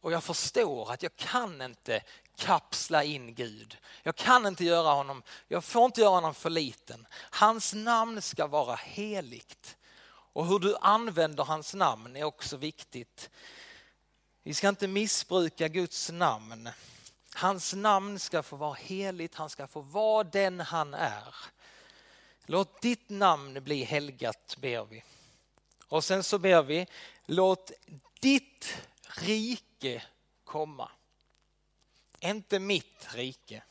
Och 0.00 0.12
jag 0.12 0.24
förstår 0.24 0.92
att 0.92 1.02
jag 1.02 1.16
kan 1.16 1.62
inte 1.62 2.02
kapsla 2.36 3.04
in 3.04 3.34
Gud. 3.34 3.76
Jag 4.02 4.16
kan 4.16 4.46
inte 4.46 4.64
göra 4.64 4.92
honom, 4.92 5.22
jag 5.48 5.64
får 5.64 5.84
inte 5.84 6.00
göra 6.00 6.10
honom 6.10 6.34
för 6.34 6.50
liten. 6.50 7.06
Hans 7.30 7.74
namn 7.74 8.22
ska 8.22 8.46
vara 8.46 8.74
heligt. 8.74 9.76
Och 10.32 10.46
hur 10.46 10.58
du 10.58 10.76
använder 10.76 11.44
hans 11.44 11.74
namn 11.74 12.16
är 12.16 12.24
också 12.24 12.56
viktigt. 12.56 13.30
Vi 14.42 14.54
ska 14.54 14.68
inte 14.68 14.88
missbruka 14.88 15.68
Guds 15.68 16.10
namn. 16.10 16.68
Hans 17.34 17.74
namn 17.74 18.18
ska 18.18 18.42
få 18.42 18.56
vara 18.56 18.74
heligt, 18.74 19.34
han 19.34 19.50
ska 19.50 19.66
få 19.66 19.80
vara 19.80 20.24
den 20.24 20.60
han 20.60 20.94
är. 20.94 21.34
Låt 22.46 22.80
ditt 22.80 23.08
namn 23.08 23.64
bli 23.64 23.84
helgat 23.84 24.56
ber 24.58 24.84
vi. 24.84 25.04
Och 25.86 26.04
sen 26.04 26.22
så 26.22 26.38
ber 26.38 26.62
vi, 26.62 26.86
låt 27.26 27.72
ditt 28.20 28.76
rike 29.18 30.02
komma. 30.44 30.90
Inte 32.20 32.58
mitt 32.58 33.14
rike, 33.14 33.62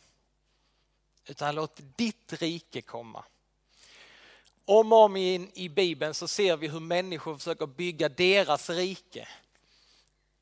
utan 1.25 1.55
låt 1.55 1.79
ditt 1.95 2.33
rike 2.33 2.81
komma. 2.81 3.25
Om 4.69 4.93
och 4.93 4.99
om 4.99 5.17
igen 5.17 5.51
i 5.53 5.69
Bibeln 5.69 6.13
så 6.13 6.27
ser 6.27 6.57
vi 6.57 6.67
hur 6.67 6.79
människor 6.79 7.37
försöker 7.37 7.65
bygga 7.65 8.09
deras 8.09 8.69
rike 8.69 9.27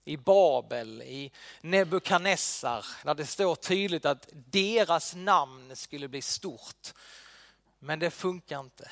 i 0.05 0.17
Babel, 0.17 1.01
i 1.01 1.31
Nebukadnessar, 1.62 2.86
där 3.03 3.13
det 3.15 3.25
står 3.25 3.55
tydligt 3.55 4.05
att 4.05 4.29
deras 4.31 5.15
namn 5.15 5.75
skulle 5.75 6.07
bli 6.07 6.22
stort. 6.22 6.93
Men 7.79 8.00
det 8.00 8.12
funkar 8.12 8.60
inte. 8.60 8.91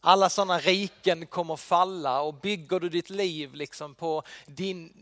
Alla 0.00 0.30
sådana 0.30 0.58
riken 0.58 1.26
kommer 1.26 1.56
falla 1.56 2.20
och 2.20 2.34
bygger 2.34 2.80
du 2.80 2.88
ditt 2.88 3.10
liv 3.10 3.54
liksom 3.54 3.94
på 3.94 4.22
din, 4.46 4.92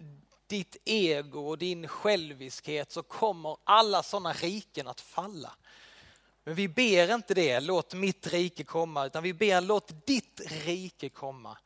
ditt 0.46 0.76
ego 0.84 1.48
och 1.48 1.58
din 1.58 1.88
själviskhet 1.88 2.92
så 2.92 3.02
kommer 3.02 3.56
alla 3.64 4.02
sådana 4.02 4.32
riken 4.32 4.88
att 4.88 5.00
falla. 5.00 5.52
Men 6.47 6.55
vi 6.55 6.69
ber 6.69 7.15
inte 7.15 7.35
det, 7.35 7.61
låt 7.61 7.95
mitt 7.95 8.26
rike 8.26 8.65
komma, 8.65 9.07
utan 9.07 9.23
vi 9.23 9.35
ber 9.35 9.61
låt 9.61 10.07
ditt 10.07 10.41
rike 10.45 11.09
komma. 11.09 11.59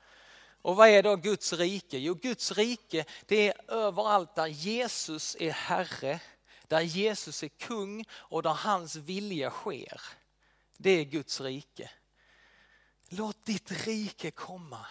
Och 0.62 0.76
vad 0.76 0.88
är 0.88 1.02
då 1.02 1.16
Guds 1.16 1.52
rike? 1.52 1.98
Jo, 1.98 2.14
Guds 2.14 2.52
rike 2.52 3.04
det 3.26 3.48
är 3.48 3.70
överallt 3.70 4.34
där 4.34 4.46
Jesus 4.46 5.36
är 5.40 5.50
Herre, 5.50 6.20
där 6.68 6.80
Jesus 6.80 7.42
är 7.42 7.48
kung 7.48 8.04
och 8.12 8.42
där 8.42 8.50
hans 8.50 8.96
vilja 8.96 9.50
sker. 9.50 10.00
Det 10.76 10.90
är 10.90 11.04
Guds 11.04 11.40
rike. 11.40 11.90
Låt 13.08 13.44
ditt 13.44 13.70
rike 13.86 14.30
komma, 14.30 14.86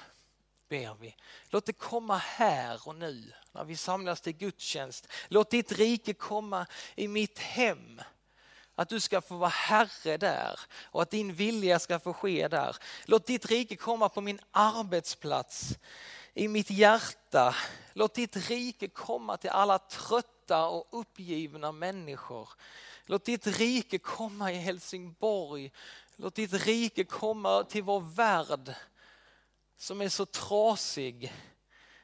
ber 0.67 0.95
vi. 0.99 1.15
Låt 1.47 1.65
det 1.65 1.73
komma 1.73 2.17
här 2.17 2.87
och 2.87 2.95
nu 2.95 3.33
när 3.51 3.63
vi 3.63 3.75
samlas 3.75 4.21
till 4.21 4.33
gudstjänst. 4.33 5.07
Låt 5.27 5.49
ditt 5.49 5.71
rike 5.71 6.13
komma 6.13 6.65
i 6.95 7.07
mitt 7.07 7.39
hem 7.39 8.01
att 8.79 8.89
du 8.89 8.99
ska 8.99 9.21
få 9.21 9.35
vara 9.35 9.49
Herre 9.49 10.17
där 10.17 10.59
och 10.83 11.01
att 11.01 11.11
din 11.11 11.33
vilja 11.33 11.79
ska 11.79 11.99
få 11.99 12.13
ske 12.13 12.47
där. 12.47 12.77
Låt 13.05 13.25
ditt 13.25 13.45
rike 13.45 13.75
komma 13.75 14.09
på 14.09 14.21
min 14.21 14.39
arbetsplats, 14.51 15.77
i 16.33 16.47
mitt 16.47 16.69
hjärta. 16.69 17.55
Låt 17.93 18.13
ditt 18.13 18.35
rike 18.35 18.87
komma 18.87 19.37
till 19.37 19.49
alla 19.49 19.79
trötta 19.79 20.67
och 20.67 20.87
uppgivna 20.91 21.71
människor. 21.71 22.49
Låt 23.05 23.25
ditt 23.25 23.47
rike 23.47 23.97
komma 23.97 24.51
i 24.51 24.55
Helsingborg. 24.55 25.71
Låt 26.15 26.35
ditt 26.35 26.53
rike 26.53 27.03
komma 27.03 27.63
till 27.63 27.83
vår 27.83 27.99
värld 27.99 28.73
som 29.77 30.01
är 30.01 30.09
så 30.09 30.25
trasig. 30.25 31.33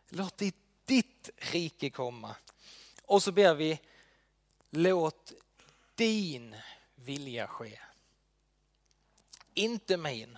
Låt 0.09 0.37
ditt, 0.37 0.57
ditt 0.85 1.29
rike 1.37 1.89
komma. 1.89 2.35
Och 3.03 3.23
så 3.23 3.31
ber 3.31 3.53
vi, 3.53 3.79
låt 4.69 5.33
din 5.95 6.55
vilja 6.95 7.47
ske. 7.47 7.79
Inte 9.53 9.97
min. 9.97 10.37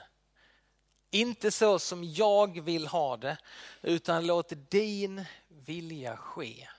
Inte 1.09 1.51
så 1.51 1.79
som 1.79 2.03
jag 2.03 2.61
vill 2.61 2.87
ha 2.87 3.17
det, 3.17 3.37
utan 3.81 4.25
låt 4.25 4.53
din 4.69 5.25
vilja 5.47 6.17
ske. 6.17 6.69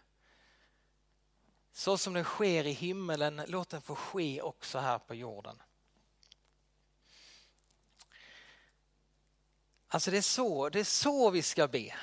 Så 1.72 1.98
som 1.98 2.14
den 2.14 2.24
sker 2.24 2.66
i 2.66 2.72
himmelen, 2.72 3.42
låt 3.46 3.68
den 3.68 3.82
få 3.82 3.94
ske 3.94 4.42
också 4.42 4.78
här 4.78 4.98
på 4.98 5.14
jorden. 5.14 5.62
Alltså 9.88 10.10
det 10.10 10.18
är 10.18 10.22
så, 10.22 10.68
det 10.68 10.80
är 10.80 10.84
så 10.84 11.30
vi 11.30 11.42
ska 11.42 11.68
be. 11.68 11.94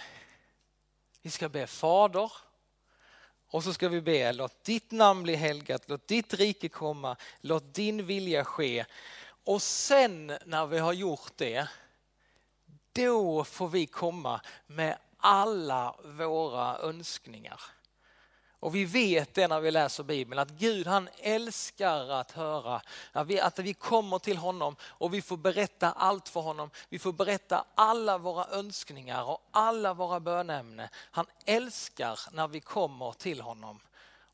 Vi 1.22 1.30
ska 1.30 1.50
be 1.50 1.68
Fader 1.68 2.32
och 3.50 3.64
så 3.64 3.74
ska 3.74 3.90
vi 3.90 4.02
be 4.02 4.34
låt 4.34 4.64
ditt 4.64 4.92
namn 4.92 5.24
bli 5.24 5.36
helgat, 5.36 5.84
låt 5.88 6.08
ditt 6.08 6.34
rike 6.34 6.70
komma, 6.70 7.16
låt 7.42 7.74
din 7.74 8.06
vilja 8.06 8.46
ske. 8.46 8.86
Och 9.44 9.62
sen 9.62 10.28
när 10.46 10.66
vi 10.66 10.80
har 10.80 10.94
gjort 10.94 11.32
det, 11.36 11.68
då 12.92 13.44
får 13.44 13.68
vi 13.68 13.86
komma 13.86 14.42
med 14.68 14.98
alla 15.18 15.96
våra 16.04 16.78
önskningar. 16.78 17.62
Och 18.66 18.76
vi 18.76 18.86
vet 18.86 19.34
det 19.34 19.48
när 19.48 19.60
vi 19.60 19.72
läser 19.72 20.04
Bibeln 20.04 20.40
att 20.40 20.50
Gud 20.50 20.88
han 20.88 21.10
älskar 21.18 22.10
att 22.10 22.32
höra 22.32 22.82
att 23.12 23.28
vi, 23.28 23.40
att 23.40 23.60
vi 23.60 23.74
kommer 23.74 24.20
till 24.20 24.38
honom 24.38 24.76
och 24.82 25.14
vi 25.14 25.22
får 25.22 25.38
berätta 25.38 25.92
allt 25.92 26.30
för 26.30 26.42
honom. 26.42 26.70
Vi 26.90 27.00
får 27.00 27.14
berätta 27.14 27.66
alla 27.76 28.18
våra 28.18 28.48
önskningar 28.48 29.24
och 29.24 29.48
alla 29.52 29.94
våra 29.94 30.20
bönämnen. 30.20 30.88
Han 30.94 31.26
älskar 31.46 32.20
när 32.32 32.48
vi 32.48 32.60
kommer 32.60 33.12
till 33.12 33.42
honom 33.42 33.80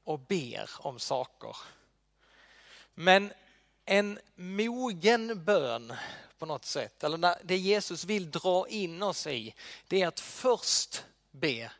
och 0.03 0.19
ber 0.19 0.69
om 0.77 0.99
saker. 0.99 1.55
Men 2.93 3.33
en 3.85 4.19
mogen 4.35 5.43
bön 5.43 5.93
på 6.37 6.45
något 6.45 6.65
sätt, 6.65 7.03
eller 7.03 7.35
det 7.43 7.57
Jesus 7.57 8.03
vill 8.03 8.31
dra 8.31 8.67
in 8.67 9.03
oss 9.03 9.27
i, 9.27 9.55
det 9.87 10.01
är 10.01 10.07
att 10.07 10.19
först 10.19 11.05
be 11.31 11.71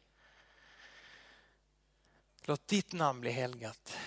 Låt 2.45 2.67
ditt 2.67 2.91
namn 2.91 3.21
bli 3.21 3.31
helgat. 3.31 3.98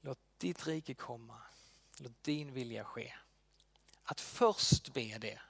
Låt 0.00 0.18
ditt 0.38 0.66
rike 0.66 0.94
komma. 0.94 1.36
Låt 1.98 2.22
din 2.22 2.52
vilja 2.52 2.84
ske. 2.84 3.12
Att 4.02 4.20
först 4.20 4.92
be 4.92 5.18
det. 5.18 5.40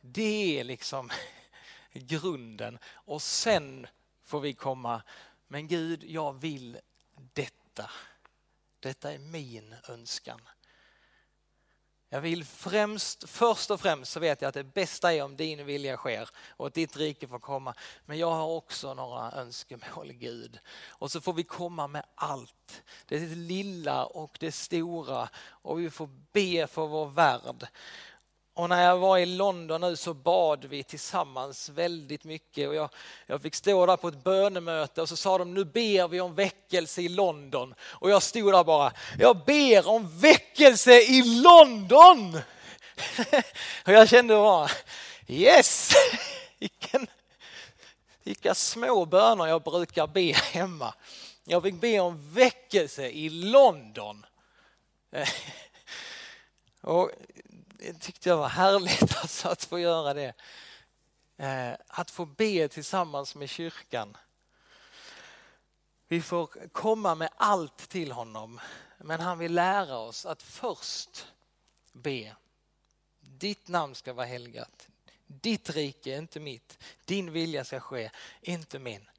Det 0.00 0.60
är 0.60 0.64
liksom 0.64 1.10
grunden 1.92 2.78
och 2.84 3.22
sen 3.22 3.86
får 4.22 4.40
vi 4.40 4.52
komma, 4.52 5.02
men 5.46 5.68
Gud 5.68 6.04
jag 6.04 6.32
vill 6.32 6.78
detta. 7.32 7.90
Detta 8.80 9.12
är 9.12 9.18
min 9.18 9.74
önskan. 9.88 10.40
Jag 12.10 12.20
vill 12.20 12.44
främst, 12.44 13.28
först 13.28 13.70
och 13.70 13.80
främst 13.80 14.12
så 14.12 14.20
vet 14.20 14.42
jag 14.42 14.48
att 14.48 14.54
det 14.54 14.64
bästa 14.64 15.14
är 15.14 15.22
om 15.22 15.36
din 15.36 15.66
vilja 15.66 15.96
sker 15.96 16.28
och 16.48 16.66
att 16.66 16.74
ditt 16.74 16.96
rike 16.96 17.28
får 17.28 17.38
komma. 17.38 17.74
Men 18.06 18.18
jag 18.18 18.30
har 18.30 18.46
också 18.46 18.94
några 18.94 19.32
önskemål 19.32 20.12
Gud. 20.12 20.58
Och 20.88 21.10
så 21.10 21.20
får 21.20 21.32
vi 21.32 21.42
komma 21.42 21.86
med 21.86 22.02
allt. 22.14 22.82
Det 23.06 23.18
lilla 23.18 24.04
och 24.04 24.36
det 24.40 24.52
stora 24.52 25.28
och 25.38 25.80
vi 25.80 25.90
får 25.90 26.08
be 26.32 26.66
för 26.66 26.86
vår 26.86 27.06
värld. 27.06 27.68
Och 28.58 28.68
när 28.68 28.84
jag 28.84 28.98
var 28.98 29.18
i 29.18 29.26
London 29.26 29.80
nu 29.80 29.96
så 29.96 30.14
bad 30.14 30.64
vi 30.64 30.82
tillsammans 30.82 31.68
väldigt 31.68 32.24
mycket 32.24 32.68
och 32.68 32.74
jag, 32.74 32.90
jag 33.26 33.42
fick 33.42 33.54
stå 33.54 33.86
där 33.86 33.96
på 33.96 34.08
ett 34.08 34.24
bönemöte 34.24 35.02
och 35.02 35.08
så 35.08 35.16
sa 35.16 35.38
de 35.38 35.54
nu 35.54 35.64
ber 35.64 36.08
vi 36.08 36.20
om 36.20 36.34
väckelse 36.34 37.02
i 37.02 37.08
London. 37.08 37.74
Och 37.80 38.10
jag 38.10 38.22
stod 38.22 38.52
där 38.52 38.64
bara, 38.64 38.92
jag 39.18 39.44
ber 39.44 39.88
om 39.88 40.18
väckelse 40.18 40.92
i 40.92 41.22
London! 41.42 42.34
och 43.84 43.92
jag 43.92 44.08
kände 44.08 44.34
bara, 44.34 44.68
yes! 45.26 45.92
Vilken, 46.58 47.06
vilka 48.22 48.54
små 48.54 49.04
böner 49.04 49.46
jag 49.46 49.62
brukar 49.62 50.06
be 50.06 50.32
hemma. 50.32 50.94
Jag 51.44 51.62
fick 51.62 51.80
be 51.80 52.00
om 52.00 52.32
väckelse 52.32 53.08
i 53.08 53.30
London. 53.30 54.26
och 56.80 57.10
tyckte 58.00 58.28
jag 58.28 58.36
var 58.36 58.48
härligt 58.48 59.16
alltså 59.22 59.48
att 59.48 59.64
få 59.64 59.78
göra 59.78 60.14
det. 60.14 60.34
Eh, 61.36 61.72
att 61.86 62.10
få 62.10 62.24
be 62.24 62.68
tillsammans 62.68 63.34
med 63.34 63.50
kyrkan. 63.50 64.16
Vi 66.08 66.22
får 66.22 66.68
komma 66.72 67.14
med 67.14 67.28
allt 67.36 67.88
till 67.88 68.12
honom, 68.12 68.60
men 68.98 69.20
han 69.20 69.38
vill 69.38 69.54
lära 69.54 69.98
oss 69.98 70.26
att 70.26 70.42
först 70.42 71.26
be. 71.92 72.36
Ditt 73.20 73.68
namn 73.68 73.94
ska 73.94 74.12
vara 74.12 74.26
helgat. 74.26 74.88
Ditt 75.26 75.70
rike, 75.70 76.16
inte 76.16 76.40
mitt. 76.40 76.78
Din 77.04 77.32
vilja 77.32 77.64
ska 77.64 77.80
ske, 77.80 78.10
inte 78.40 78.78
min. 78.78 79.10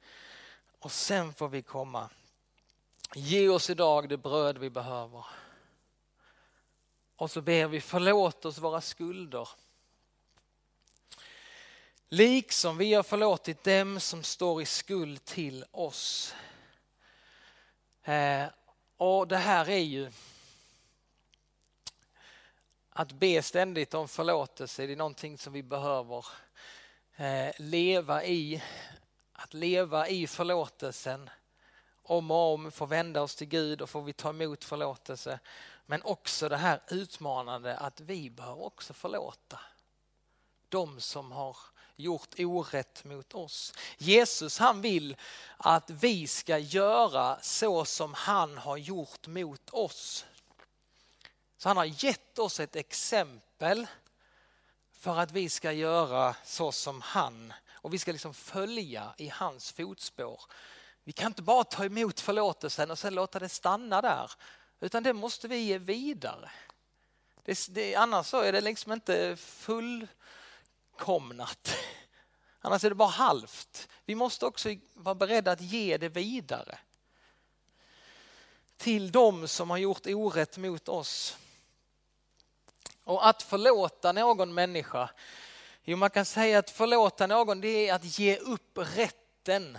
Och 0.78 0.92
sen 0.92 1.34
får 1.34 1.48
vi 1.48 1.62
komma. 1.62 2.10
Ge 3.14 3.48
oss 3.48 3.70
idag 3.70 4.08
det 4.08 4.16
bröd 4.16 4.58
vi 4.58 4.70
behöver. 4.70 5.24
Och 7.20 7.30
så 7.30 7.40
ber 7.42 7.66
vi 7.66 7.80
förlåt 7.80 8.44
oss 8.44 8.58
våra 8.58 8.80
skulder. 8.80 9.48
Liksom 12.08 12.78
vi 12.78 12.94
har 12.94 13.02
förlåtit 13.02 13.64
dem 13.64 14.00
som 14.00 14.22
står 14.22 14.62
i 14.62 14.66
skuld 14.66 15.24
till 15.24 15.64
oss. 15.70 16.34
Eh, 18.02 18.46
och 18.96 19.28
det 19.28 19.36
här 19.36 19.68
är 19.68 19.78
ju 19.78 20.10
att 22.90 23.12
be 23.12 23.42
ständigt 23.42 23.94
om 23.94 24.08
förlåtelse, 24.08 24.86
det 24.86 24.92
är 24.92 24.96
någonting 24.96 25.38
som 25.38 25.52
vi 25.52 25.62
behöver 25.62 26.26
eh, 27.16 27.52
leva 27.58 28.24
i. 28.24 28.62
Att 29.32 29.54
leva 29.54 30.08
i 30.08 30.26
förlåtelsen 30.26 31.30
om 32.02 32.30
och 32.30 32.52
om, 32.54 32.72
få 32.72 32.86
vända 32.86 33.22
oss 33.22 33.36
till 33.36 33.48
Gud 33.48 33.82
och 33.82 33.90
får 33.90 34.02
vi 34.02 34.12
ta 34.12 34.28
emot 34.28 34.64
förlåtelse. 34.64 35.38
Men 35.90 36.02
också 36.02 36.48
det 36.48 36.56
här 36.56 36.80
utmanande 36.88 37.76
att 37.76 38.00
vi 38.00 38.30
behöver 38.30 38.62
också 38.62 38.92
förlåta 38.92 39.60
de 40.68 41.00
som 41.00 41.32
har 41.32 41.56
gjort 41.96 42.34
orätt 42.38 43.04
mot 43.04 43.34
oss. 43.34 43.74
Jesus 43.98 44.58
han 44.58 44.80
vill 44.80 45.16
att 45.56 45.90
vi 45.90 46.26
ska 46.26 46.58
göra 46.58 47.38
så 47.42 47.84
som 47.84 48.14
han 48.14 48.58
har 48.58 48.76
gjort 48.76 49.26
mot 49.26 49.70
oss. 49.70 50.24
Så 51.56 51.68
han 51.68 51.76
har 51.76 52.04
gett 52.04 52.38
oss 52.38 52.60
ett 52.60 52.76
exempel 52.76 53.86
för 54.92 55.18
att 55.18 55.30
vi 55.30 55.48
ska 55.48 55.72
göra 55.72 56.34
så 56.44 56.72
som 56.72 57.00
han 57.00 57.52
och 57.72 57.94
vi 57.94 57.98
ska 57.98 58.12
liksom 58.12 58.34
följa 58.34 59.14
i 59.16 59.28
hans 59.28 59.72
fotspår. 59.72 60.40
Vi 61.04 61.12
kan 61.12 61.26
inte 61.26 61.42
bara 61.42 61.64
ta 61.64 61.84
emot 61.84 62.20
förlåtelsen 62.20 62.90
och 62.90 62.98
sen 62.98 63.14
låta 63.14 63.38
det 63.38 63.48
stanna 63.48 64.02
där 64.02 64.30
utan 64.80 65.02
det 65.02 65.12
måste 65.12 65.48
vi 65.48 65.56
ge 65.56 65.78
vidare. 65.78 66.50
Det, 67.44 67.66
det, 67.70 67.94
annars 67.94 68.26
så 68.26 68.40
är 68.40 68.52
det 68.52 68.60
liksom 68.60 68.92
inte 68.92 69.36
fullkomnat. 69.36 70.56
Annars 72.62 72.84
är 72.84 72.88
det 72.88 72.94
bara 72.94 73.08
halvt. 73.08 73.88
Vi 74.04 74.14
måste 74.14 74.46
också 74.46 74.68
vara 74.94 75.14
beredda 75.14 75.52
att 75.52 75.60
ge 75.60 75.96
det 75.96 76.08
vidare. 76.08 76.78
Till 78.76 79.12
dem 79.12 79.48
som 79.48 79.70
har 79.70 79.78
gjort 79.78 80.06
orätt 80.06 80.56
mot 80.56 80.88
oss. 80.88 81.36
Och 83.04 83.28
att 83.28 83.42
förlåta 83.42 84.12
någon 84.12 84.54
människa, 84.54 85.10
jo 85.84 85.96
man 85.96 86.10
kan 86.10 86.24
säga 86.24 86.58
att 86.58 86.70
förlåta 86.70 87.26
någon 87.26 87.60
det 87.60 87.88
är 87.88 87.94
att 87.94 88.18
ge 88.18 88.36
upp 88.36 88.78
rätten 88.78 89.78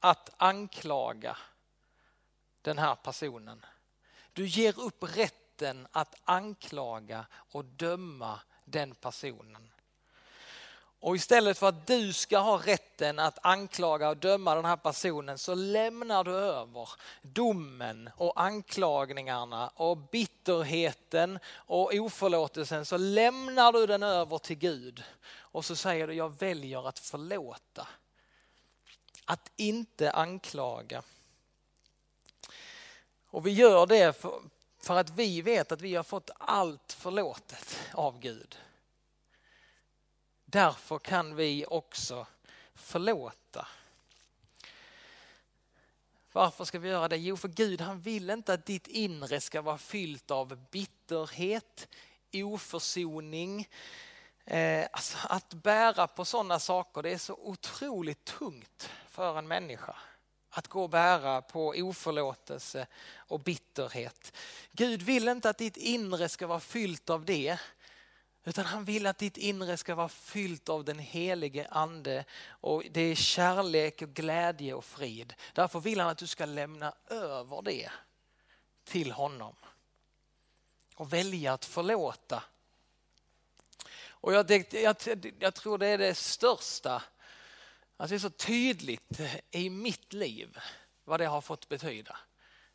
att 0.00 0.30
anklaga 0.36 1.36
den 2.62 2.78
här 2.78 2.94
personen. 2.94 3.64
Du 4.38 4.46
ger 4.46 4.80
upp 4.80 5.16
rätten 5.16 5.86
att 5.92 6.14
anklaga 6.24 7.26
och 7.52 7.64
döma 7.64 8.40
den 8.64 8.94
personen. 8.94 9.70
Och 11.00 11.16
istället 11.16 11.58
för 11.58 11.68
att 11.68 11.86
du 11.86 12.12
ska 12.12 12.38
ha 12.38 12.58
rätten 12.58 13.18
att 13.18 13.38
anklaga 13.42 14.08
och 14.08 14.16
döma 14.16 14.54
den 14.54 14.64
här 14.64 14.76
personen 14.76 15.38
så 15.38 15.54
lämnar 15.54 16.24
du 16.24 16.30
över 16.30 16.88
domen 17.22 18.10
och 18.16 18.42
anklagningarna 18.42 19.68
och 19.68 19.96
bitterheten 19.96 21.38
och 21.52 21.94
oförlåtelsen 21.94 22.84
så 22.84 22.96
lämnar 22.96 23.72
du 23.72 23.86
den 23.86 24.02
över 24.02 24.38
till 24.38 24.58
Gud. 24.58 25.02
Och 25.28 25.64
så 25.64 25.76
säger 25.76 26.06
du 26.06 26.14
jag 26.14 26.38
väljer 26.38 26.88
att 26.88 26.98
förlåta. 26.98 27.88
Att 29.24 29.50
inte 29.56 30.10
anklaga. 30.10 31.02
Och 33.30 33.46
vi 33.46 33.50
gör 33.50 33.86
det 33.86 34.20
för, 34.20 34.40
för 34.82 34.96
att 34.96 35.10
vi 35.10 35.42
vet 35.42 35.72
att 35.72 35.80
vi 35.80 35.94
har 35.94 36.02
fått 36.02 36.30
allt 36.38 36.92
förlåtet 36.92 37.78
av 37.92 38.20
Gud. 38.20 38.58
Därför 40.44 40.98
kan 40.98 41.36
vi 41.36 41.64
också 41.68 42.26
förlåta. 42.74 43.68
Varför 46.32 46.64
ska 46.64 46.78
vi 46.78 46.88
göra 46.88 47.08
det? 47.08 47.16
Jo, 47.16 47.36
för 47.36 47.48
Gud 47.48 47.80
han 47.80 48.00
vill 48.00 48.30
inte 48.30 48.52
att 48.52 48.66
ditt 48.66 48.86
inre 48.86 49.40
ska 49.40 49.62
vara 49.62 49.78
fyllt 49.78 50.30
av 50.30 50.56
bitterhet, 50.70 51.88
oförsoning. 52.32 53.68
Eh, 54.44 54.86
alltså 54.92 55.18
att 55.28 55.54
bära 55.54 56.06
på 56.06 56.24
sådana 56.24 56.58
saker, 56.58 57.02
det 57.02 57.10
är 57.10 57.18
så 57.18 57.34
otroligt 57.34 58.24
tungt 58.24 58.90
för 59.08 59.38
en 59.38 59.48
människa. 59.48 59.96
Att 60.58 60.68
gå 60.68 60.82
och 60.82 60.90
bära 60.90 61.42
på 61.42 61.68
oförlåtelse 61.68 62.86
och 63.16 63.40
bitterhet. 63.40 64.36
Gud 64.72 65.02
vill 65.02 65.28
inte 65.28 65.50
att 65.50 65.58
ditt 65.58 65.76
inre 65.76 66.28
ska 66.28 66.46
vara 66.46 66.60
fyllt 66.60 67.10
av 67.10 67.24
det. 67.24 67.58
Utan 68.44 68.64
han 68.64 68.84
vill 68.84 69.06
att 69.06 69.18
ditt 69.18 69.36
inre 69.36 69.76
ska 69.76 69.94
vara 69.94 70.08
fyllt 70.08 70.68
av 70.68 70.84
den 70.84 70.98
helige 70.98 71.68
ande 71.70 72.24
och 72.48 72.82
det 72.90 73.00
är 73.00 73.14
kärlek 73.14 74.02
och 74.02 74.08
glädje 74.08 74.74
och 74.74 74.84
frid. 74.84 75.34
Därför 75.52 75.80
vill 75.80 76.00
han 76.00 76.08
att 76.08 76.18
du 76.18 76.26
ska 76.26 76.44
lämna 76.44 76.94
över 77.10 77.62
det 77.62 77.90
till 78.84 79.12
honom. 79.12 79.54
Och 80.94 81.12
välja 81.12 81.52
att 81.52 81.64
förlåta. 81.64 82.42
Och 84.08 84.32
jag, 84.32 84.50
jag, 84.70 84.96
jag 85.38 85.54
tror 85.54 85.78
det 85.78 85.86
är 85.86 85.98
det 85.98 86.14
största, 86.14 87.02
alltså 87.98 88.12
det 88.12 88.16
är 88.16 88.18
så 88.18 88.30
tydligt 88.30 89.20
i 89.50 89.70
mitt 89.70 90.12
liv 90.12 90.58
vad 91.04 91.20
det 91.20 91.26
har 91.26 91.40
fått 91.40 91.68
betyda. 91.68 92.16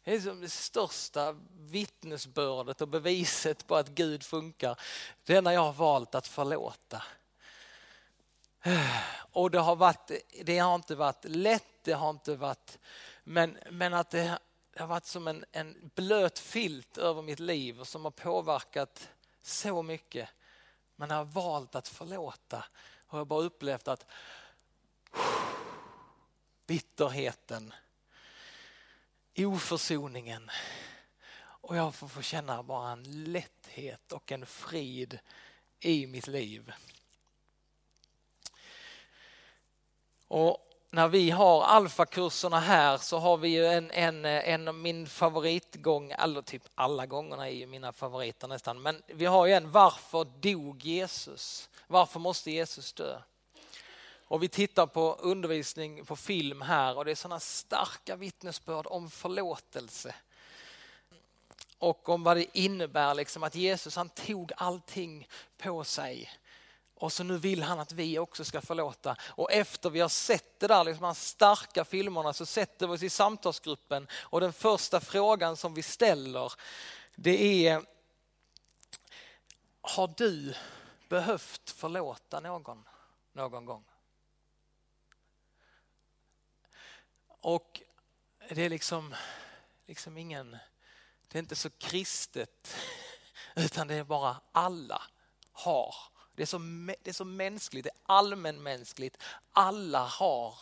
Det 0.04 0.16
är 0.16 0.20
som 0.20 0.42
det 0.42 0.50
största 0.50 1.36
vittnesbördet 1.52 2.82
och 2.82 2.88
beviset 2.88 3.68
på 3.68 3.76
att 3.76 3.90
Gud 3.90 4.24
funkar. 4.24 4.80
Det 5.26 5.36
är 5.36 5.42
när 5.42 5.52
jag 5.52 5.62
har 5.62 5.74
valt 5.74 6.16
att 6.16 6.28
förlåta. 6.28 7.04
Och 9.32 9.52
det 9.52 9.60
har, 9.60 9.76
varit, 9.76 10.12
det 10.44 10.60
har 10.60 10.76
inte 10.76 10.96
varit 10.96 11.26
lätt, 11.26 11.84
det 11.84 11.94
har 11.94 12.10
inte 12.10 12.36
varit, 12.36 12.80
men, 13.24 13.58
men 13.72 13.94
att 13.94 14.10
det, 14.10 14.40
har 14.78 14.88
varit 14.88 15.06
som 15.06 15.28
en, 15.28 15.46
en 15.52 15.92
blöt 15.96 16.40
filt 16.40 16.98
över 16.98 17.22
mitt 17.22 17.40
liv 17.40 17.80
och 17.80 17.88
som 17.88 18.04
har 18.04 18.12
påverkat 18.12 19.10
så 19.42 19.82
mycket. 19.82 20.30
Men 20.96 21.10
jag 21.10 21.18
har 21.18 21.26
valt 21.26 21.76
att 21.76 21.88
förlåta 21.88 22.66
och 23.08 23.14
jag 23.14 23.20
har 23.20 23.26
bara 23.26 23.44
upplevt 23.44 23.88
att 23.88 24.06
bitterheten 26.68 27.74
oförsoningen. 29.38 30.52
Och 31.38 31.78
jag 31.78 31.96
får 31.96 32.08
få 32.08 32.22
känna 32.22 32.64
bara 32.64 32.92
en 32.92 33.32
lätthet 33.32 34.12
och 34.12 34.32
en 34.32 34.46
frid 34.46 35.20
i 35.80 36.08
mitt 36.08 36.28
liv. 36.28 36.74
Och 40.28 40.70
när 40.90 41.08
vi 41.08 41.30
har 41.30 41.64
alfakurserna 41.64 42.60
här 42.60 42.98
så 42.98 43.18
har 43.18 43.38
vi 43.38 43.48
ju 43.48 43.66
en, 43.66 43.92
en, 43.92 44.26
en 44.26 44.68
av 44.68 44.76
min 44.76 45.08
favoritgång, 45.08 46.12
eller 46.12 46.42
typ 46.42 46.64
alla 46.76 47.06
gångerna 47.06 47.50
är 47.50 47.54
ju 47.54 47.68
mina 47.68 47.94
favoriter 47.94 48.48
nästan, 48.48 48.82
men 48.82 49.02
vi 49.08 49.26
har 49.26 49.46
ju 49.46 49.54
en 49.54 49.72
varför 49.72 50.24
dog 50.24 50.86
Jesus? 50.86 51.70
Varför 51.88 52.20
måste 52.20 52.52
Jesus 52.52 52.94
dö? 52.94 53.22
Och 54.34 54.44
vi 54.44 54.50
tittar 54.50 54.86
på 54.86 55.16
undervisning 55.20 56.06
på 56.06 56.16
film 56.16 56.62
här 56.62 56.98
och 56.98 57.06
det 57.06 57.12
är 57.12 57.16
sådana 57.16 57.40
starka 57.40 58.16
vittnesbörd 58.16 58.88
om 58.88 59.10
förlåtelse. 59.10 60.16
Och 61.78 62.10
om 62.10 62.24
vad 62.24 62.38
det 62.38 62.58
innebär 62.58 63.16
liksom 63.16 63.44
att 63.44 63.56
Jesus 63.56 63.96
han 63.96 64.10
tog 64.10 64.52
allting 64.58 65.28
på 65.58 65.84
sig. 65.84 66.32
Och 66.96 67.14
så 67.14 67.24
nu 67.24 67.38
vill 67.38 67.64
han 67.64 67.80
att 67.80 67.92
vi 67.92 68.20
också 68.20 68.44
ska 68.44 68.62
förlåta. 68.62 69.16
Och 69.22 69.52
efter 69.52 69.90
vi 69.90 70.00
har 70.00 70.10
sett 70.10 70.60
det 70.60 70.68
där, 70.68 70.84
liksom 70.84 71.02
de 71.02 71.08
här 71.08 71.14
starka 71.14 71.86
filmerna, 71.86 72.34
så 72.34 72.46
sätter 72.46 72.88
vi 72.88 72.94
oss 72.94 73.04
i 73.04 73.10
samtalsgruppen 73.10 74.08
och 74.14 74.42
den 74.42 74.54
första 74.54 75.00
frågan 75.00 75.58
som 75.58 75.74
vi 75.74 75.84
ställer 75.84 76.54
det 77.16 77.68
är 77.68 77.82
Har 79.82 80.14
du 80.18 80.54
behövt 81.10 81.70
förlåta 81.70 82.40
någon 82.40 82.84
någon 83.34 83.66
gång? 83.66 83.84
Och 87.44 87.82
det 88.50 88.62
är 88.62 88.70
liksom, 88.70 89.16
liksom 89.86 90.18
ingen, 90.18 90.58
det 91.28 91.38
är 91.38 91.40
inte 91.40 91.56
så 91.56 91.70
kristet 91.70 92.76
utan 93.56 93.88
det 93.88 93.96
är 93.96 94.04
bara 94.04 94.42
alla 94.52 95.02
har. 95.52 95.96
Det 96.36 96.42
är 96.42 96.46
så, 96.46 96.58
det 97.02 97.10
är 97.10 97.14
så 97.14 97.26
mänskligt, 97.26 97.84
det 97.84 97.90
är 97.90 97.98
allmänmänskligt. 98.06 99.18
Alla 99.52 100.06
har 100.06 100.56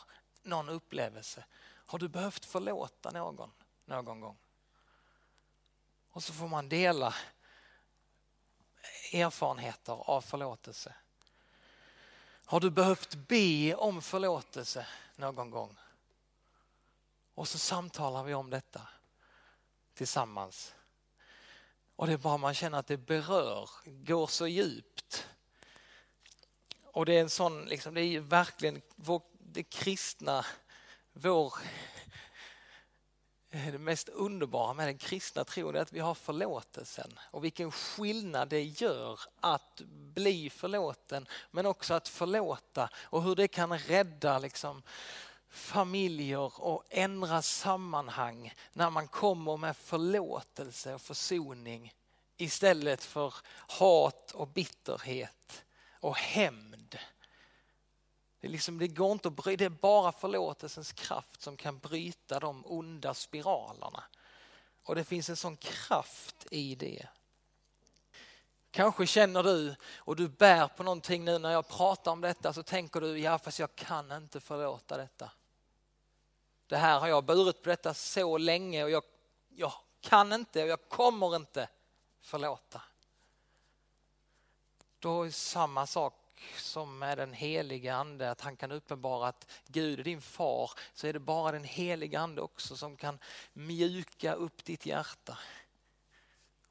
någon 0.43 0.69
upplevelse. 0.69 1.45
Har 1.61 1.99
du 1.99 2.07
behövt 2.07 2.45
förlåta 2.45 3.11
någon 3.11 3.51
någon 3.85 4.19
gång? 4.19 4.37
Och 6.11 6.23
så 6.23 6.33
får 6.33 6.47
man 6.47 6.69
dela 6.69 7.15
erfarenheter 9.13 10.09
av 10.09 10.21
förlåtelse. 10.21 10.93
Har 12.45 12.59
du 12.59 12.69
behövt 12.69 13.15
be 13.15 13.75
om 13.75 14.01
förlåtelse 14.01 14.87
någon 15.15 15.51
gång? 15.51 15.77
Och 17.35 17.47
så 17.47 17.57
samtalar 17.57 18.23
vi 18.23 18.33
om 18.33 18.49
detta 18.49 18.81
tillsammans. 19.93 20.73
Och 21.95 22.07
det 22.07 22.13
är 22.13 22.17
bara 22.17 22.37
man 22.37 22.53
känner 22.53 22.79
att 22.79 22.87
det 22.87 22.97
berör, 22.97 23.69
går 23.85 24.27
så 24.27 24.47
djupt. 24.47 25.27
Och 26.83 27.05
det 27.05 27.17
är 27.17 27.21
en 27.21 27.29
sån, 27.29 27.65
liksom, 27.65 27.93
det 27.93 28.01
är 28.01 28.05
ju 28.05 28.19
verkligen 28.19 28.81
vår, 28.95 29.21
det 29.39 29.63
kristna, 29.63 30.45
vår 31.13 31.53
eh, 33.49 33.71
det 33.71 33.77
mest 33.77 34.09
underbara 34.09 34.73
med 34.73 34.87
den 34.87 34.97
kristna 34.97 35.43
tron 35.43 35.75
är 35.75 35.79
att 35.79 35.93
vi 35.93 35.99
har 35.99 36.15
förlåtelsen 36.15 37.19
och 37.31 37.43
vilken 37.43 37.71
skillnad 37.71 38.49
det 38.49 38.63
gör 38.63 39.19
att 39.39 39.81
bli 39.87 40.49
förlåten 40.49 41.27
men 41.51 41.65
också 41.65 41.93
att 41.93 42.07
förlåta 42.07 42.89
och 42.95 43.23
hur 43.23 43.35
det 43.35 43.47
kan 43.47 43.79
rädda 43.79 44.39
liksom, 44.39 44.83
familjer 45.51 46.61
och 46.61 46.83
ändra 46.89 47.41
sammanhang 47.41 48.53
när 48.73 48.89
man 48.89 49.07
kommer 49.07 49.57
med 49.57 49.77
förlåtelse 49.77 50.93
och 50.93 51.01
försoning 51.01 51.93
istället 52.37 53.03
för 53.03 53.33
hat 53.67 54.31
och 54.31 54.47
bitterhet 54.47 55.63
och 55.99 56.17
hämnd. 56.17 56.97
Det, 58.39 58.47
är 58.47 58.51
liksom, 58.51 58.79
det 58.79 58.87
går 58.87 59.11
inte 59.11 59.27
att 59.27 59.33
bry, 59.33 59.55
det 59.55 59.65
är 59.65 59.69
bara 59.69 60.11
förlåtelsens 60.11 60.91
kraft 60.91 61.41
som 61.41 61.57
kan 61.57 61.79
bryta 61.79 62.39
de 62.39 62.65
onda 62.65 63.13
spiralerna. 63.13 64.03
Och 64.83 64.95
det 64.95 65.03
finns 65.03 65.29
en 65.29 65.35
sån 65.35 65.57
kraft 65.57 66.47
i 66.51 66.75
det. 66.75 67.07
Kanske 68.71 69.07
känner 69.07 69.43
du 69.43 69.75
och 69.95 70.15
du 70.15 70.27
bär 70.27 70.67
på 70.67 70.83
någonting 70.83 71.25
nu 71.25 71.39
när 71.39 71.51
jag 71.51 71.67
pratar 71.67 72.11
om 72.11 72.21
detta 72.21 72.53
så 72.53 72.63
tänker 72.63 73.01
du, 73.01 73.19
ja 73.19 73.39
fast 73.39 73.59
jag 73.59 73.75
kan 73.75 74.11
inte 74.11 74.39
förlåta 74.39 74.97
detta. 74.97 75.31
Det 76.71 76.77
här 76.77 76.99
har 76.99 77.07
jag 77.07 77.23
burit 77.23 77.61
på 77.61 77.69
detta 77.69 77.93
så 77.93 78.37
länge 78.37 78.83
och 78.83 78.89
jag, 78.89 79.03
jag 79.49 79.73
kan 80.01 80.33
inte 80.33 80.63
och 80.63 80.69
jag 80.69 80.89
kommer 80.89 81.35
inte 81.35 81.69
förlåta. 82.19 82.81
Då 84.99 85.23
är 85.23 85.29
samma 85.29 85.87
sak 85.87 86.13
som 86.57 86.99
med 86.99 87.17
den 87.17 87.33
heliga 87.33 87.95
ande, 87.95 88.31
att 88.31 88.41
han 88.41 88.55
kan 88.55 88.71
uppenbara 88.71 89.27
att 89.27 89.51
Gud 89.67 89.99
är 89.99 90.03
din 90.03 90.21
far, 90.21 90.71
så 90.93 91.07
är 91.07 91.13
det 91.13 91.19
bara 91.19 91.51
den 91.51 91.63
heliga 91.63 92.19
ande 92.19 92.41
också 92.41 92.77
som 92.77 92.97
kan 92.97 93.19
mjuka 93.53 94.33
upp 94.33 94.65
ditt 94.65 94.85
hjärta. 94.85 95.37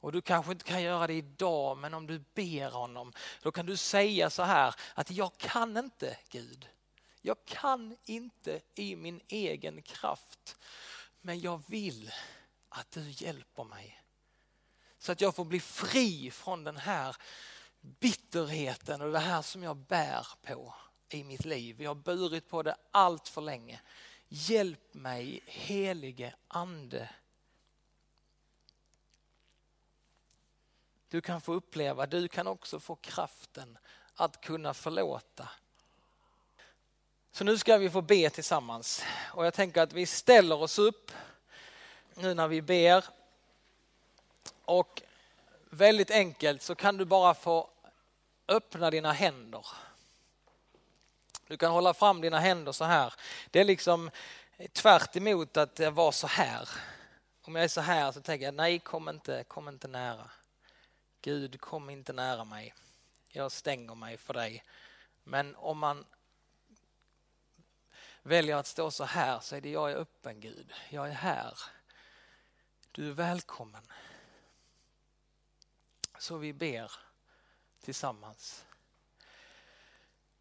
Och 0.01 0.13
du 0.13 0.21
kanske 0.21 0.53
inte 0.53 0.65
kan 0.65 0.83
göra 0.83 1.07
det 1.07 1.15
idag, 1.15 1.79
men 1.79 1.95
om 1.95 2.07
du 2.07 2.25
ber 2.35 2.71
honom, 2.71 3.13
då 3.43 3.53
kan 3.53 3.67
du 3.67 3.77
säga 3.77 4.31
så 4.31 4.43
här 4.43 4.75
att 4.95 5.11
jag 5.11 5.39
kan 5.39 5.77
inte 5.77 6.17
Gud. 6.29 6.69
Jag 7.21 7.45
kan 7.45 7.97
inte 8.05 8.61
i 8.75 8.97
min 8.97 9.21
egen 9.29 9.83
kraft, 9.83 10.57
men 11.21 11.41
jag 11.41 11.63
vill 11.67 12.13
att 12.69 12.91
du 12.91 13.11
hjälper 13.11 13.65
mig. 13.65 14.03
Så 14.99 15.13
att 15.13 15.21
jag 15.21 15.35
får 15.35 15.45
bli 15.45 15.61
fri 15.61 16.31
från 16.31 16.65
den 16.65 16.77
här 16.77 17.17
bitterheten 17.81 19.03
och 19.03 19.13
det 19.13 19.19
här 19.19 19.43
som 19.43 19.63
jag 19.63 19.77
bär 19.77 20.27
på 20.43 20.75
i 21.09 21.25
mitt 21.25 21.45
liv. 21.45 21.83
Jag 21.83 21.91
har 21.91 21.95
burit 21.95 22.49
på 22.49 22.63
det 22.63 22.77
allt 22.91 23.29
för 23.29 23.41
länge. 23.41 23.81
Hjälp 24.29 24.95
mig 24.95 25.41
helige 25.47 26.35
ande. 26.49 27.11
Du 31.09 31.21
kan 31.21 31.41
få 31.41 31.55
uppleva, 31.55 32.07
du 32.07 32.29
kan 32.29 32.47
också 32.47 32.81
få 32.81 32.97
kraften 32.97 33.79
att 34.15 34.41
kunna 34.41 34.75
förlåta. 34.75 35.49
Så 37.33 37.45
nu 37.45 37.59
ska 37.59 37.79
vi 37.79 37.91
få 37.91 38.03
be 38.03 38.31
tillsammans 38.31 39.05
och 39.33 39.47
jag 39.47 39.55
tänker 39.55 39.83
att 39.83 39.93
vi 39.93 40.07
ställer 40.07 40.63
oss 40.63 40.79
upp 40.79 41.13
nu 42.15 42.35
när 42.35 42.49
vi 42.49 42.63
ber. 42.63 43.05
Och 44.65 45.03
väldigt 45.71 46.11
enkelt 46.11 46.63
så 46.63 46.75
kan 46.75 46.97
du 46.97 47.05
bara 47.05 47.35
få 47.35 47.71
öppna 48.49 48.91
dina 48.91 49.13
händer. 49.13 49.67
Du 51.47 51.57
kan 51.57 51.73
hålla 51.73 51.95
fram 51.95 52.21
dina 52.21 52.39
händer 52.39 52.73
så 52.73 52.85
här. 52.85 53.15
Det 53.51 53.61
är 53.61 53.65
liksom 53.65 54.11
tvärt 54.73 55.17
emot 55.17 55.57
att 55.57 55.81
vara 55.81 56.13
så 56.13 56.27
här. 56.27 56.69
Om 57.43 57.55
jag 57.55 57.65
är 57.65 57.69
så 57.69 57.81
här 57.81 58.13
så 58.13 58.21
tänker 58.21 58.45
jag 58.45 58.55
nej, 58.55 58.79
kom 58.79 59.09
inte, 59.09 59.45
kom 59.49 59.69
inte 59.69 59.89
nära. 59.89 60.31
Gud, 61.23 61.61
kom 61.61 61.91
inte 61.91 62.13
nära 62.13 62.45
mig. 62.45 62.75
Jag 63.29 63.53
stänger 63.53 63.95
mig 63.95 64.17
för 64.17 64.35
dig. 64.35 64.65
Men 65.25 65.57
om 65.57 65.79
man 65.79 66.05
väljer 68.23 68.57
att 68.57 68.67
stå 68.67 68.91
så 68.91 69.05
här 69.05 69.41
så 69.41 69.57
är 69.57 69.61
det 69.61 69.71
jag 69.71 69.91
är 69.91 69.97
öppen 69.97 70.41
Gud. 70.41 70.73
Jag 70.91 71.09
är 71.09 71.13
här. 71.13 71.59
Du 72.93 73.09
är 73.09 73.13
välkommen. 73.13 73.83
Så 76.19 76.37
vi 76.37 76.53
ber 76.53 76.93
tillsammans. 77.81 78.65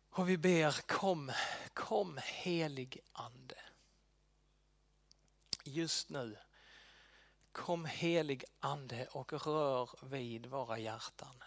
Och 0.10 0.30
vi 0.30 0.38
ber 0.38 0.88
kom, 0.88 1.32
kom 1.74 2.20
helig 2.24 3.00
ande. 3.12 3.56
Just 5.64 6.10
nu, 6.10 6.38
kom 7.52 7.86
helig 7.86 8.44
ande 8.60 9.08
och 9.08 9.48
rör 9.48 9.90
vid 10.06 10.46
våra 10.46 10.80
hjärtan. 10.80 11.44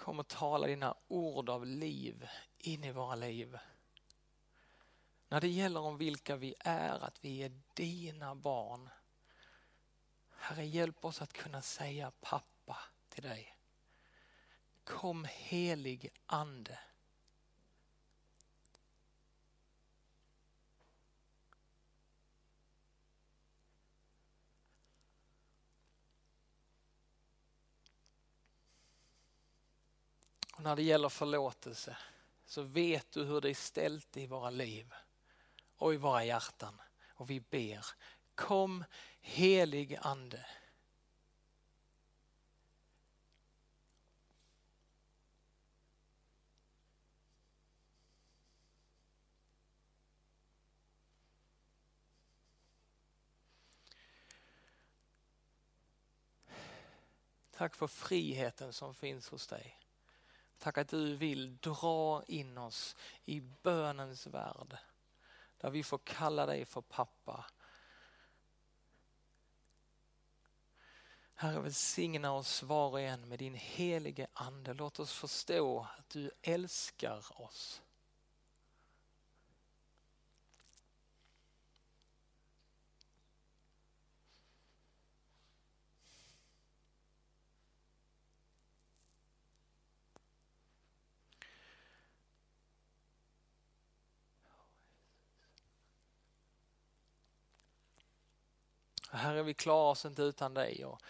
Kom 0.00 0.18
och 0.18 0.28
tala 0.28 0.66
dina 0.66 0.94
ord 1.08 1.48
av 1.48 1.66
liv 1.66 2.28
in 2.58 2.84
i 2.84 2.92
våra 2.92 3.14
liv. 3.14 3.58
När 5.28 5.40
det 5.40 5.48
gäller 5.48 5.80
om 5.80 5.98
vilka 5.98 6.36
vi 6.36 6.54
är, 6.60 7.04
att 7.04 7.24
vi 7.24 7.42
är 7.42 7.60
dina 7.74 8.34
barn. 8.34 8.88
Herre, 10.36 10.66
hjälp 10.66 11.04
oss 11.04 11.22
att 11.22 11.32
kunna 11.32 11.62
säga 11.62 12.12
pappa 12.20 12.78
till 13.08 13.22
dig. 13.22 13.56
Kom 14.84 15.26
helig 15.30 16.08
ande. 16.26 16.78
Och 30.60 30.64
när 30.64 30.76
det 30.76 30.82
gäller 30.82 31.08
förlåtelse 31.08 31.96
så 32.46 32.62
vet 32.62 33.12
du 33.12 33.24
hur 33.24 33.40
det 33.40 33.50
är 33.50 33.54
ställt 33.54 34.16
i 34.16 34.26
våra 34.26 34.50
liv 34.50 34.92
och 35.76 35.94
i 35.94 35.96
våra 35.96 36.24
hjärtan. 36.24 36.80
Och 37.14 37.30
vi 37.30 37.40
ber, 37.40 37.86
kom 38.34 38.84
helig 39.20 39.98
ande. 40.02 40.46
Tack 57.50 57.74
för 57.74 57.86
friheten 57.86 58.72
som 58.72 58.94
finns 58.94 59.28
hos 59.28 59.46
dig. 59.46 59.80
Tack 60.60 60.78
att 60.78 60.88
du 60.88 61.16
vill 61.16 61.56
dra 61.56 62.22
in 62.26 62.58
oss 62.58 62.96
i 63.24 63.40
bönens 63.40 64.26
värld. 64.26 64.76
Där 65.56 65.70
vi 65.70 65.82
får 65.82 65.98
kalla 66.04 66.46
dig 66.46 66.64
för 66.64 66.80
pappa. 66.80 67.44
Herre 71.34 71.60
välsigna 71.60 72.32
oss 72.32 72.62
var 72.62 72.90
och 72.90 73.00
en 73.00 73.28
med 73.28 73.38
din 73.38 73.54
helige 73.54 74.26
ande. 74.32 74.74
Låt 74.74 75.00
oss 75.00 75.12
förstå 75.12 75.86
att 75.98 76.10
du 76.10 76.30
älskar 76.42 77.42
oss. 77.42 77.82
Herre, 99.10 99.42
vi 99.42 99.54
klarar 99.54 99.90
oss 99.90 100.04
inte 100.04 100.22
utan 100.22 100.54
dig. 100.54 100.84
Och 100.84 101.02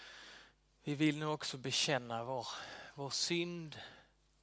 vi 0.82 0.94
vill 0.94 1.18
nu 1.18 1.26
också 1.26 1.56
bekänna 1.56 2.24
vår, 2.24 2.46
vår 2.94 3.10
synd 3.10 3.78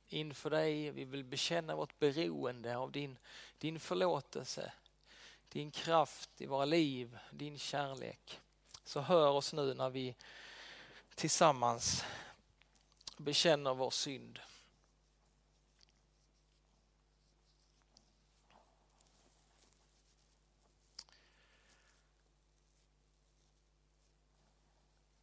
inför 0.07 0.49
dig. 0.49 0.91
Vi 0.91 1.05
vill 1.05 1.23
bekänna 1.23 1.75
vårt 1.75 1.99
beroende 1.99 2.77
av 2.77 2.91
din, 2.91 3.17
din 3.57 3.79
förlåtelse, 3.79 4.73
din 5.49 5.71
kraft 5.71 6.41
i 6.41 6.45
våra 6.45 6.65
liv, 6.65 7.17
din 7.31 7.57
kärlek. 7.57 8.39
Så 8.83 8.99
hör 8.99 9.29
oss 9.29 9.53
nu 9.53 9.73
när 9.73 9.89
vi 9.89 10.15
tillsammans 11.15 12.05
bekänner 13.17 13.73
vår 13.73 13.89
synd. 13.89 14.39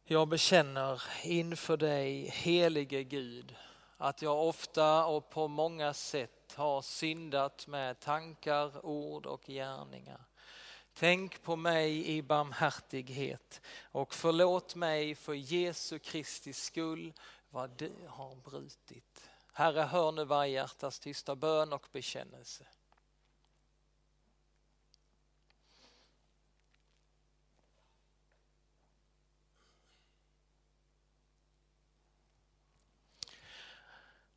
Jag 0.07 0.27
bekänner 0.27 1.03
inför 1.23 1.77
dig, 1.77 2.29
helige 2.29 3.03
Gud, 3.03 3.55
att 3.97 4.21
jag 4.21 4.47
ofta 4.47 5.05
och 5.05 5.29
på 5.29 5.47
många 5.47 5.93
sätt 5.93 6.53
har 6.55 6.81
syndat 6.81 7.67
med 7.67 7.99
tankar, 7.99 8.85
ord 8.85 9.25
och 9.25 9.43
gärningar. 9.47 10.21
Tänk 10.93 11.41
på 11.41 11.55
mig 11.55 12.07
i 12.07 12.21
barmhärtighet 12.21 13.61
och 13.83 14.13
förlåt 14.13 14.75
mig 14.75 15.15
för 15.15 15.33
Jesu 15.33 15.99
Kristi 15.99 16.53
skull 16.53 17.13
vad 17.49 17.69
du 17.69 17.93
har 18.07 18.35
brutit. 18.35 19.29
Herre, 19.53 19.81
hör 19.81 20.11
nu 20.11 20.25
varje 20.25 20.53
hjärtas 20.53 20.99
tysta 20.99 21.35
bön 21.35 21.73
och 21.73 21.87
bekännelse. 21.91 22.65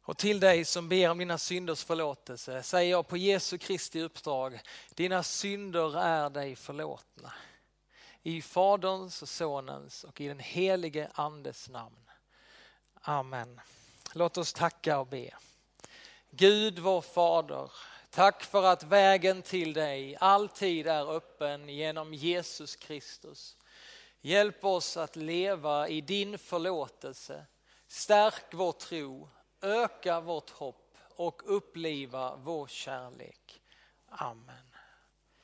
Och 0.09 0.19
till 0.19 0.41
dig 0.41 0.65
som 0.65 0.89
ber 0.89 1.11
om 1.11 1.19
dina 1.19 1.39
synders 1.39 1.85
förlåtelse 1.85 2.63
säger 2.63 2.91
jag 2.91 3.09
på 3.09 3.17
Jesu 3.17 3.59
Kristi 3.59 4.03
uppdrag, 4.03 4.61
dina 4.95 5.23
synder 5.23 5.99
är 5.99 6.31
dig 6.31 6.57
förlåtna. 6.57 7.33
I 8.23 8.43
Faderns 8.43 9.23
och 9.23 9.29
Sonens 9.29 10.05
och 10.05 10.21
i 10.21 10.29
den 10.29 10.39
helige 10.39 11.11
Andes 11.13 11.69
namn. 11.69 12.11
Amen. 13.01 13.61
Låt 14.15 14.39
oss 14.39 14.53
tacka 14.53 14.99
och 14.99 15.07
be. 15.07 15.31
Gud 16.31 16.79
vår 16.79 17.01
Fader, 17.01 17.71
tack 18.11 18.45
för 18.45 18.65
att 18.65 18.83
vägen 18.83 19.43
till 19.43 19.73
dig 19.73 20.17
alltid 20.21 20.87
är 20.87 21.17
öppen 21.17 21.69
genom 21.69 22.15
Jesus 22.15 22.77
Kristus. 22.77 23.57
Hjälp 24.21 24.65
oss 24.65 24.97
att 24.97 25.17
leva 25.17 25.89
i 25.89 26.01
din 26.01 26.39
förlåtelse. 26.39 27.47
Stärk 27.89 28.55
vår 28.55 28.73
tro 28.73 29.29
öka 29.63 30.21
vårt 30.21 30.51
hopp 30.51 30.97
och 31.17 31.43
uppliva 31.57 32.37
vår 32.37 32.67
kärlek. 32.67 33.61
Amen. 34.09 34.78